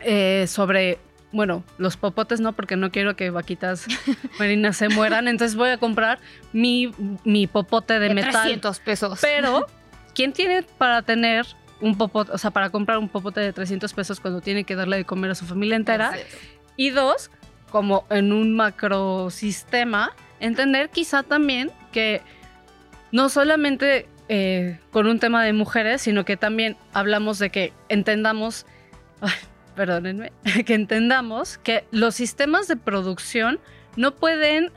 eh, 0.00 0.46
sobre 0.46 0.98
bueno, 1.32 1.64
los 1.78 1.96
popotes 1.96 2.40
no, 2.40 2.52
porque 2.52 2.76
no 2.76 2.90
quiero 2.90 3.16
que 3.16 3.30
vaquitas 3.30 3.86
marinas 4.38 4.76
se 4.76 4.88
mueran. 4.88 5.28
Entonces 5.28 5.56
voy 5.56 5.70
a 5.70 5.78
comprar 5.78 6.18
mi, 6.52 6.92
mi 7.24 7.46
popote 7.46 7.98
de, 7.98 8.14
metal. 8.14 8.32
300 8.32 8.78
pesos. 8.80 9.18
Pero, 9.20 9.66
¿quién 10.14 10.32
tiene 10.32 10.62
para 10.62 11.02
tener 11.02 11.46
un 11.80 11.98
popote, 11.98 12.32
o 12.32 12.38
sea, 12.38 12.50
para 12.50 12.70
comprar 12.70 12.98
un 12.98 13.08
popote 13.08 13.40
de 13.40 13.52
300 13.52 13.92
pesos 13.92 14.20
cuando 14.20 14.40
tiene 14.40 14.64
que 14.64 14.76
darle 14.76 14.96
de 14.96 15.04
comer 15.04 15.30
a 15.30 15.34
su 15.34 15.44
familia 15.44 15.76
entera? 15.76 16.12
Y 16.76 16.90
dos, 16.90 17.30
como 17.70 18.06
en 18.10 18.32
un 18.32 18.54
macrosistema, 18.54 20.12
entender 20.40 20.90
quizá 20.90 21.22
también 21.22 21.70
que 21.92 22.22
no 23.12 23.28
solamente 23.28 24.08
eh, 24.28 24.78
con 24.90 25.06
un 25.06 25.18
tema 25.18 25.44
de 25.44 25.52
mujeres, 25.52 26.02
sino 26.02 26.24
que 26.24 26.36
también 26.36 26.76
hablamos 26.92 27.38
de 27.38 27.50
que 27.50 27.72
entendamos 27.88 28.66
perdónenme, 29.76 30.32
que 30.66 30.74
entendamos 30.74 31.58
que 31.58 31.84
los 31.92 32.16
sistemas 32.16 32.66
de 32.66 32.76
producción 32.76 33.60
no 33.96 34.14
pueden, 34.14 34.72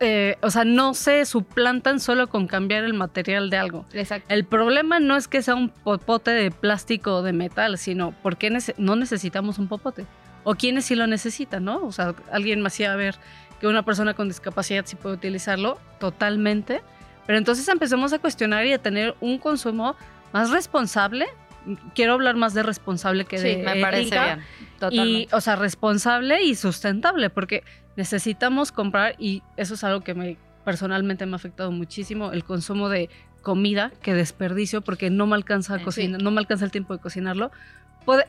eh, 0.00 0.36
o 0.42 0.50
sea, 0.50 0.64
no 0.64 0.92
se 0.92 1.24
suplantan 1.24 2.00
solo 2.00 2.28
con 2.28 2.46
cambiar 2.46 2.84
el 2.84 2.92
material 2.92 3.48
de 3.48 3.56
algo. 3.56 3.86
Exacto. 3.92 4.26
El 4.32 4.44
problema 4.44 5.00
no 5.00 5.16
es 5.16 5.28
que 5.28 5.40
sea 5.40 5.54
un 5.54 5.70
popote 5.70 6.32
de 6.32 6.50
plástico 6.50 7.16
o 7.16 7.22
de 7.22 7.32
metal, 7.32 7.78
sino 7.78 8.12
porque 8.22 8.56
no 8.76 8.96
necesitamos 8.96 9.58
un 9.58 9.68
popote. 9.68 10.04
O 10.42 10.56
quienes 10.56 10.84
sí 10.84 10.94
lo 10.94 11.06
necesitan, 11.06 11.64
¿no? 11.64 11.82
O 11.82 11.92
sea, 11.92 12.14
alguien 12.30 12.60
me 12.60 12.66
hacía 12.66 12.94
ver 12.96 13.16
que 13.60 13.66
una 13.66 13.82
persona 13.82 14.12
con 14.12 14.28
discapacidad 14.28 14.84
sí 14.84 14.94
puede 14.94 15.14
utilizarlo 15.14 15.78
totalmente. 15.98 16.82
Pero 17.26 17.38
entonces 17.38 17.66
empecemos 17.68 18.12
a 18.12 18.18
cuestionar 18.18 18.66
y 18.66 18.74
a 18.74 18.78
tener 18.78 19.14
un 19.20 19.38
consumo 19.38 19.96
más 20.34 20.50
responsable 20.50 21.26
quiero 21.94 22.14
hablar 22.14 22.36
más 22.36 22.54
de 22.54 22.62
responsable 22.62 23.24
que 23.24 23.38
de 23.38 23.54
sí, 23.54 23.62
me 23.62 23.80
parece 23.80 24.18
bien. 24.18 24.40
Totalmente. 24.78 25.10
Y, 25.10 25.28
o 25.32 25.40
sea, 25.40 25.56
responsable 25.56 26.42
y 26.42 26.54
sustentable, 26.54 27.30
porque 27.30 27.64
necesitamos 27.96 28.72
comprar, 28.72 29.14
y 29.18 29.42
eso 29.56 29.74
es 29.74 29.84
algo 29.84 30.00
que 30.02 30.14
me 30.14 30.36
personalmente 30.64 31.26
me 31.26 31.34
ha 31.34 31.36
afectado 31.36 31.70
muchísimo, 31.70 32.32
el 32.32 32.42
consumo 32.42 32.88
de 32.88 33.10
comida 33.42 33.92
que 34.02 34.14
desperdicio 34.14 34.80
porque 34.80 35.10
no 35.10 35.26
me 35.26 35.36
alcanza 35.36 35.74
a 35.74 35.82
cocinar, 35.82 36.20
no 36.20 36.30
me 36.30 36.40
alcanza 36.40 36.64
el 36.64 36.70
tiempo 36.70 36.94
de 36.94 37.00
cocinarlo. 37.00 37.52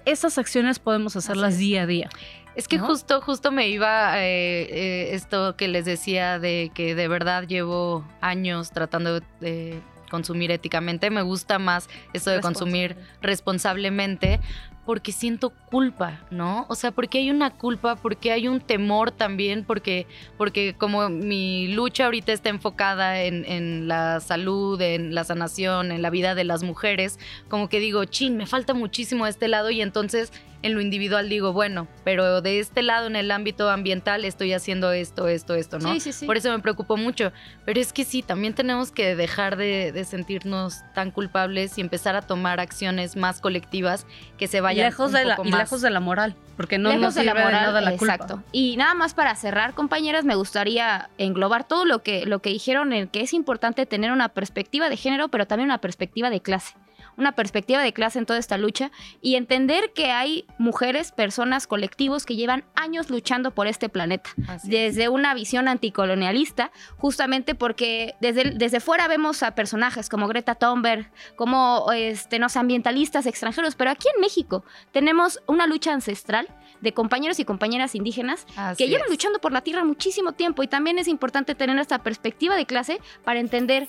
esas 0.04 0.38
acciones 0.38 0.77
podemos 0.77 1.15
hacerlas 1.15 1.58
día 1.58 1.84
a 1.84 1.86
día. 1.88 2.10
Es 2.56 2.68
que 2.68 2.77
justo, 2.77 3.22
justo 3.22 3.51
me 3.51 3.68
iba 3.70 4.18
eh, 4.20 4.68
eh, 4.70 5.10
esto 5.13 5.56
que 5.58 5.68
les 5.68 5.86
decía 5.86 6.39
de 6.39 6.72
que 6.74 6.96
de 6.96 7.08
verdad 7.08 7.48
llevo 7.48 8.06
años 8.22 8.72
tratando 8.72 9.22
de 9.39 9.82
consumir 10.10 10.52
éticamente, 10.52 11.10
me 11.10 11.22
gusta 11.22 11.60
más 11.60 11.90
esto 12.14 12.32
de 12.32 12.42
consumir 12.42 12.98
responsablemente 13.22 14.40
porque 14.86 15.12
siento 15.12 15.52
culpa, 15.72 16.22
¿no? 16.32 16.66
O 16.70 16.76
sea, 16.76 16.92
porque 16.92 17.18
hay 17.18 17.30
una 17.30 17.50
culpa, 17.50 17.96
porque 17.96 18.32
hay 18.32 18.48
un 18.48 18.60
temor 18.60 19.12
también, 19.12 19.64
porque, 19.64 20.08
porque 20.38 20.76
como 20.78 21.10
mi 21.10 21.70
lucha 21.70 22.06
ahorita 22.06 22.32
está 22.32 22.50
enfocada 22.50 23.22
en, 23.24 23.46
en, 23.46 23.88
la 23.88 24.20
salud, 24.20 24.80
en 24.82 25.16
la 25.16 25.24
sanación, 25.24 25.92
en 25.92 26.02
la 26.02 26.10
vida 26.10 26.36
de 26.36 26.44
las 26.44 26.64
mujeres, 26.64 27.20
como 27.50 27.70
que 27.70 27.80
digo, 27.80 28.06
chin, 28.06 28.38
me 28.38 28.46
falta 28.46 28.74
muchísimo 28.74 29.26
a 29.26 29.30
este 29.30 29.48
lado 29.48 29.72
y 29.72 29.82
entonces 29.82 30.32
en 30.66 30.74
lo 30.74 30.82
individual 30.82 31.30
digo, 31.30 31.54
bueno, 31.54 31.88
pero 32.04 32.42
de 32.42 32.60
este 32.60 32.82
lado 32.82 33.06
en 33.06 33.16
el 33.16 33.30
ámbito 33.30 33.70
ambiental 33.70 34.26
estoy 34.26 34.52
haciendo 34.52 34.92
esto, 34.92 35.28
esto, 35.28 35.54
esto, 35.54 35.78
¿no? 35.78 35.94
Sí, 35.94 36.00
sí, 36.00 36.12
sí. 36.12 36.26
Por 36.26 36.38
eso 36.38 36.52
me 36.52 36.58
preocupo 36.58 36.98
mucho. 36.98 37.32
Pero 37.66 37.80
es 37.80 37.94
que 37.94 38.04
sí, 38.04 38.24
también 38.24 38.56
tenemos 38.56 38.92
que 38.92 39.16
dejar 39.16 39.58
de, 39.58 40.04
sentirnos 40.06 40.82
tan 40.96 41.12
culpables 41.12 41.78
y 41.78 41.82
empezar 41.82 42.16
a 42.16 42.24
tomar 42.24 42.60
acciones 42.60 43.16
más 43.16 43.42
colectivas 43.42 44.08
que 44.40 44.48
se 44.48 44.60
vayan 44.60 44.75
lejos 44.75 45.11
de 45.11 45.25
la, 45.25 45.38
Y 45.44 45.51
lejos 45.51 45.81
de 45.81 45.90
la 45.90 46.00
moral, 46.00 46.35
porque 46.57 46.77
no 46.77 46.96
nos 46.98 47.14
sirve 47.14 47.29
de, 47.29 47.33
la 47.33 47.46
moral, 47.46 47.66
nada 47.66 47.81
la 47.81 47.94
exacto. 47.94 48.44
Y 48.51 48.77
nada 48.77 48.94
más 48.94 49.14
para 49.14 49.35
cerrar, 49.35 49.74
compañeras, 49.74 50.25
me 50.25 50.35
gustaría 50.35 51.09
englobar 51.18 51.68
todo 51.68 51.85
lo 51.85 52.03
que, 52.03 52.25
lo 52.25 52.40
que 52.40 52.50
dijeron, 52.50 52.94
en 52.94 53.07
que 53.07 53.22
es 53.22 53.33
importante 53.33 53.85
tener 53.85 54.11
una 54.11 54.29
perspectiva 54.29 54.90
de 54.90 54.98
género, 54.98 55.29
pero 55.29 55.48
también 55.48 55.70
una 55.70 55.79
perspectiva 55.79 56.29
de 56.29 56.42
clase 56.42 56.75
una 57.18 57.33
perspectiva 57.33 57.81
de 57.81 57.94
clase 57.94 58.20
en 58.20 58.25
toda 58.25 58.39
esta 58.39 58.57
lucha 58.57 58.91
y 59.22 59.35
entender 59.35 59.91
que 59.94 60.11
hay 60.11 60.46
mujeres, 60.57 61.11
personas, 61.11 61.68
colectivos 61.68 62.25
que 62.25 62.35
llevan 62.35 62.65
años 62.75 63.09
luchando 63.09 63.51
por 63.51 63.68
este 63.68 63.89
planeta, 63.89 64.31
desde 64.63 65.07
una 65.09 65.33
visión 65.33 65.68
anticolonialista, 65.68 66.72
justamente 66.98 67.53
porque 67.53 68.15
desde, 68.22 68.51
desde 68.51 68.79
fuera 68.79 69.07
vemos 69.07 69.44
a 69.44 69.53
personajes 69.53 70.09
como 70.09 70.27
Greta 70.27 70.55
Thunberg, 70.55 71.11
como 71.35 71.91
este, 71.91 72.39
no 72.39 72.48
ambientalistas 72.55 73.25
extranjeros, 73.25 73.75
pero 73.75 73.91
aquí 73.91 74.07
en 74.13 74.22
México 74.22 74.63
tenemos 74.91 75.41
una 75.48 75.68
lucha 75.68 75.94
ancestral 75.94 76.48
de 76.81 76.94
compañeros 76.94 77.39
y 77.39 77.46
compañeras 77.46 77.96
indígenas 77.96 78.46
que 78.77 78.87
llevan 78.87 79.09
luchando 79.09 79.39
por 79.39 79.51
la 79.51 79.61
tierra 79.61 79.83
muchísimo 79.83 80.33
tiempo 80.33 80.61
y 80.63 80.68
también 80.68 81.00
es 81.00 81.07
importante 81.07 81.55
tener 81.55 81.77
esta 81.79 82.03
perspectiva 82.03 82.55
de 82.55 82.65
clase 82.65 83.00
para 83.24 83.39
entender 83.39 83.87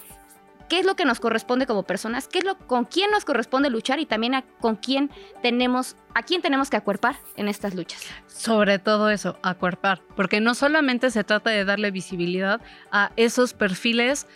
qué 0.69 0.79
es 0.81 0.87
lo 0.87 0.97
que 0.97 1.05
nos 1.05 1.21
corresponde 1.21 1.67
como 1.67 1.85
personas, 1.85 2.29
qué 2.29 2.39
es 2.39 2.45
lo 2.45 2.59
con 2.59 2.85
quién 2.85 3.11
nos 3.11 3.25
corresponde 3.25 3.71
luchar 3.71 3.99
y 4.01 4.07
también 4.07 4.45
con 4.61 4.77
quién 4.77 5.11
tenemos 5.43 5.97
a 6.15 6.23
quién 6.23 6.43
tenemos 6.43 6.71
que 6.71 6.77
acuerpar 6.77 7.17
en 7.37 7.49
estas 7.49 7.75
luchas. 7.75 8.07
Sobre 8.27 8.79
todo 8.79 9.11
eso, 9.11 9.39
acuerpar, 9.43 10.03
porque 10.17 10.41
no 10.41 10.55
solamente 10.55 11.11
se 11.11 11.25
trata 11.25 11.51
de 11.51 11.65
darle 11.65 11.91
visibilidad 11.91 12.61
a 12.91 13.13
esos 13.17 13.53
perfiles 13.53 14.27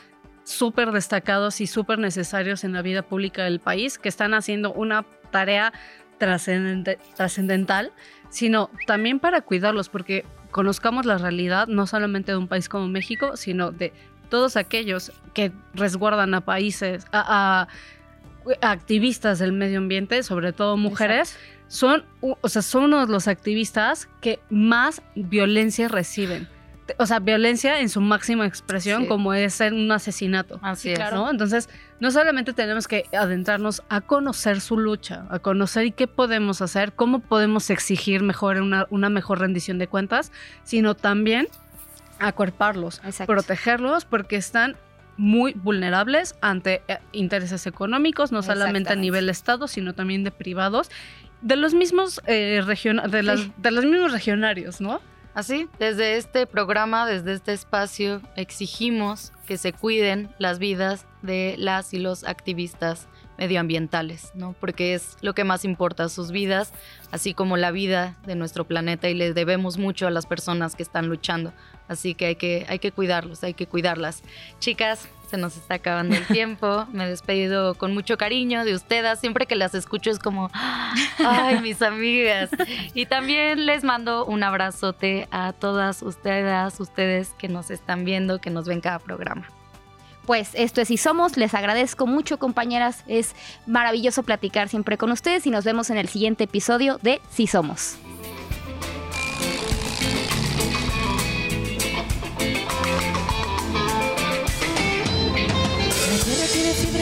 súper 0.45 0.91
destacados 0.93 1.61
y 1.61 1.67
súper 1.67 1.99
necesarios 1.99 2.65
en 2.65 2.73
la 2.73 2.83
vida 2.83 3.03
pública 3.03 3.45
del 3.45 3.61
país 3.61 3.99
que 3.99 4.09
están 4.09 4.35
haciendo 4.35 4.73
una 4.73 5.05
tarea 5.31 5.73
trascendental, 6.19 7.93
sino 8.29 8.71
también 8.87 9.21
para 9.21 9.41
cuidarlos, 9.41 9.89
porque 9.89 10.25
conozcamos 10.51 11.07
la 11.07 11.19
realidad 11.19 11.67
no 11.69 11.87
solamente 11.87 12.33
de 12.33 12.39
un 12.39 12.49
país 12.49 12.69
como 12.69 12.89
México, 12.89 13.37
sino 13.37 13.71
de 13.71 13.93
todos 14.31 14.57
aquellos 14.57 15.13
que 15.35 15.53
resguardan 15.75 16.33
a 16.35 16.41
países, 16.41 17.07
a, 17.13 17.69
activistas 18.63 19.39
del 19.39 19.53
medio 19.53 19.79
ambiente, 19.79 20.23
sobre 20.23 20.53
todo 20.53 20.77
mujeres, 20.77 21.37
son, 21.69 22.05
o 22.21 22.49
sea, 22.49 22.63
son 22.63 22.85
uno 22.85 23.07
de 23.07 23.13
los 23.13 23.29
activistas 23.29 24.09
que 24.21 24.41
más 24.49 25.03
violencia 25.15 25.89
reciben. 25.89 26.49
O 26.99 27.07
sea, 27.07 27.21
violencia 27.21 27.81
en 27.81 27.89
su 27.89 28.01
máxima 28.01 28.47
expresión, 28.47 29.07
como 29.07 29.33
es 29.33 29.55
ser 29.55 29.73
un 29.73 29.93
asesinato. 29.93 30.59
Así 30.63 30.91
es. 30.91 30.99
¿no? 31.13 31.31
Entonces, 31.31 31.69
no 32.01 32.11
solamente 32.11 32.53
tenemos 32.53 32.89
que 32.89 33.05
adentrarnos 33.13 33.83
a 33.89 34.01
conocer 34.01 34.61
su 34.61 34.77
lucha, 34.77 35.27
a 35.31 35.39
conocer 35.39 35.93
qué 35.93 36.09
podemos 36.09 36.63
hacer, 36.63 36.93
cómo 36.93 37.21
podemos 37.21 37.71
exigir 37.71 38.25
mejor 38.25 38.61
una, 38.61 38.89
una 38.91 39.09
mejor 39.09 39.39
rendición 39.39 39.79
de 39.79 39.87
cuentas, 39.87 40.33
sino 40.65 40.97
también 40.97 41.47
acuerparlos, 42.21 43.01
protegerlos 43.27 44.05
porque 44.05 44.37
están 44.37 44.77
muy 45.17 45.53
vulnerables 45.53 46.35
ante 46.41 46.83
eh, 46.89 46.99
intereses 47.13 47.67
económicos, 47.67 48.33
no 48.33 48.43
solamente 48.43 48.93
a 48.93 48.97
nivel 48.97 49.29
Estado, 49.29 49.69
sino 49.69 49.93
también 49.93 50.25
de 50.25 50.31
privados, 50.31 50.91
de 51.43 51.57
los 51.57 51.75
mismos 51.75 52.21
eh, 52.27 52.63
de, 52.67 53.51
de 53.57 53.71
los 53.71 53.85
mismos 53.85 54.13
regionarios, 54.13 54.81
¿no? 54.81 55.01
Así, 55.33 55.69
desde 55.79 56.17
este 56.17 56.47
programa, 56.47 57.07
desde 57.07 57.35
este 57.35 57.53
espacio, 57.53 58.21
exigimos 58.35 59.33
que 59.47 59.59
se 59.59 59.73
cuiden 59.73 60.29
las 60.39 60.59
vidas 60.59 61.07
de 61.23 61.55
las 61.57 61.95
y 61.95 61.99
los 61.99 62.25
activistas 62.25 63.07
medioambientales, 63.39 64.33
¿no? 64.35 64.55
Porque 64.59 64.95
es 64.95 65.17
lo 65.23 65.35
que 65.35 65.45
más 65.45 65.65
importa, 65.65 66.09
sus 66.09 66.31
vidas, 66.31 66.73
así 67.11 67.33
como 67.33 67.57
la 67.57 67.71
vida 67.71 68.17
de 68.27 68.35
nuestro 68.35 68.65
planeta 68.65 69.09
y 69.09 69.15
les 69.15 69.35
debemos 69.35 69.79
mucho 69.79 70.07
a 70.07 70.11
las 70.11 70.27
personas 70.27 70.77
que 70.77 70.83
están 70.83 71.09
luchando. 71.09 71.53
Así 71.91 72.15
que 72.15 72.27
hay 72.27 72.37
que, 72.37 72.67
hay 72.69 72.79
que 72.79 72.93
cuidarlos, 72.93 73.43
hay 73.43 73.53
que 73.53 73.67
cuidarlas. 73.67 74.23
Chicas, 74.61 75.09
se 75.29 75.37
nos 75.37 75.57
está 75.57 75.75
acabando 75.75 76.15
el 76.15 76.25
tiempo. 76.29 76.87
Me 76.93 77.05
he 77.05 77.09
despedido 77.09 77.75
con 77.75 77.93
mucho 77.93 78.17
cariño 78.17 78.65
de 78.65 78.77
ustedes. 78.77 79.19
Siempre 79.19 79.47
que 79.47 79.57
las 79.57 79.75
escucho 79.75 80.09
es 80.11 80.21
como, 80.21 80.53
ay, 81.19 81.61
mis 81.61 81.83
amigas. 81.83 82.49
Y 82.95 83.07
también 83.07 83.67
les 83.67 83.83
mando 83.83 84.25
un 84.25 84.45
abrazote 84.45 85.27
a 85.33 85.53
todas 85.53 86.03
ustedes, 86.03 86.79
ustedes 86.79 87.31
que 87.37 87.49
nos 87.49 87.73
están 87.73 88.05
viendo, 88.05 88.41
que 88.41 88.51
nos 88.51 88.67
ven 88.67 88.81
cada 88.81 89.01
programa. 89.01 89.49
Pues 90.27 90.51
esto 90.55 90.81
es 90.81 90.93
Y 90.93 90.97
Somos, 90.97 91.37
les 91.37 91.55
agradezco 91.55 92.07
mucho 92.07 92.39
compañeras, 92.39 93.03
es 93.09 93.35
maravilloso 93.67 94.23
platicar 94.23 94.69
siempre 94.69 94.97
con 94.97 95.11
ustedes 95.11 95.45
y 95.45 95.51
nos 95.51 95.65
vemos 95.65 95.91
en 95.91 95.97
el 95.97 96.07
siguiente 96.07 96.45
episodio 96.45 96.99
de 97.03 97.21
Si 97.31 97.49
Somos. 97.49 97.99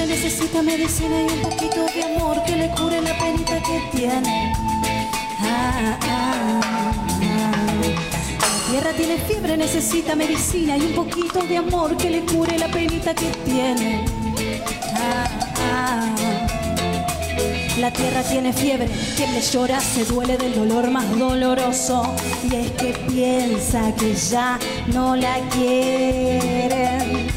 Necesita 0.06 0.62
medicina 0.62 1.22
y 1.22 1.32
un 1.32 1.42
poquito 1.42 1.86
de 1.94 2.02
amor 2.04 2.42
que 2.44 2.56
le 2.56 2.70
cure 2.70 3.00
la 3.00 3.18
penita 3.18 3.60
que 3.62 3.96
tiene. 3.96 4.52
Ah, 5.40 5.98
ah, 6.02 6.60
ah. 6.62 6.92
La 8.42 8.70
tierra 8.70 8.92
tiene 8.92 9.18
fiebre, 9.18 9.56
necesita 9.56 10.14
medicina 10.14 10.76
y 10.76 10.82
un 10.82 10.94
poquito 10.94 11.42
de 11.42 11.56
amor 11.56 11.96
que 11.96 12.10
le 12.10 12.20
cure 12.20 12.58
la 12.58 12.68
penita 12.68 13.14
que 13.14 13.26
tiene. 13.44 14.04
La 17.80 17.92
tierra 17.92 18.22
tiene 18.22 18.52
fiebre, 18.52 18.88
le 18.88 19.40
llora, 19.40 19.80
se 19.80 20.04
duele 20.04 20.36
del 20.36 20.54
dolor 20.54 20.90
más 20.90 21.16
doloroso. 21.16 22.12
Y 22.50 22.56
es 22.56 22.70
que 22.72 22.92
piensa 23.08 23.94
que 23.94 24.14
ya 24.14 24.58
no 24.88 25.14
la 25.14 25.38
quieren. 25.50 27.27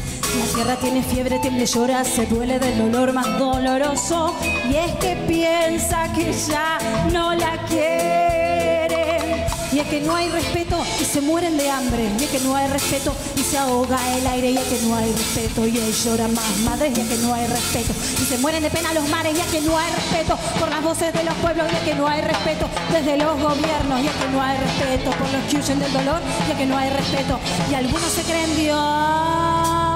La 0.52 0.56
tierra 0.56 0.76
tiene 0.76 1.02
fiebre, 1.02 1.38
tiemble, 1.38 1.64
llora, 1.64 2.04
se 2.04 2.26
duele 2.26 2.58
del 2.58 2.76
dolor 2.76 3.14
más 3.14 3.38
doloroso. 3.38 4.36
Y 4.68 4.74
es 4.74 4.92
que 4.96 5.16
piensa 5.26 6.12
que 6.12 6.30
ya 6.30 6.78
no 7.10 7.34
la 7.34 7.56
quieren. 7.64 9.46
Y 9.72 9.78
es 9.78 9.86
que 9.86 10.02
no 10.02 10.14
hay 10.14 10.28
respeto 10.28 10.76
y 11.00 11.04
se 11.06 11.22
mueren 11.22 11.56
de 11.56 11.70
hambre. 11.70 12.06
Y 12.20 12.24
es 12.24 12.30
que 12.30 12.40
no 12.40 12.54
hay 12.54 12.68
respeto 12.68 13.14
y 13.34 13.40
se 13.40 13.56
ahoga 13.56 13.96
el 14.14 14.26
aire. 14.26 14.50
Y 14.50 14.58
es 14.58 14.64
que 14.64 14.82
no 14.86 14.94
hay 14.94 15.10
respeto 15.12 15.66
y 15.66 15.78
él 15.78 15.90
llora 16.04 16.28
más 16.28 16.58
madres. 16.66 16.98
Y 16.98 17.00
es 17.00 17.08
que 17.08 17.16
no 17.16 17.32
hay 17.32 17.46
respeto 17.46 17.94
y 18.20 18.24
se 18.26 18.36
mueren 18.36 18.62
de 18.62 18.68
pena 18.68 18.92
los 18.92 19.08
mares. 19.08 19.34
Y 19.34 19.40
es 19.40 19.46
que 19.46 19.62
no 19.62 19.78
hay 19.78 19.90
respeto 19.90 20.36
por 20.60 20.68
las 20.68 20.82
voces 20.82 21.14
de 21.14 21.24
los 21.24 21.34
pueblos. 21.36 21.66
Y 21.72 21.76
es 21.76 21.82
que 21.82 21.94
no 21.94 22.06
hay 22.06 22.20
respeto 22.20 22.68
desde 22.92 23.16
los 23.16 23.40
gobiernos. 23.40 24.02
Y 24.02 24.06
es 24.06 24.14
que 24.16 24.28
no 24.28 24.42
hay 24.42 24.58
respeto 24.58 25.12
por 25.12 25.32
los 25.32 25.42
que 25.48 25.56
huyen 25.56 25.78
del 25.78 25.92
dolor. 25.94 26.20
Y 26.46 26.50
es 26.52 26.58
que 26.58 26.66
no 26.66 26.76
hay 26.76 26.90
respeto. 26.90 27.40
Y 27.70 27.74
algunos 27.74 28.12
se 28.12 28.20
creen 28.20 28.54
Dios. 28.54 29.91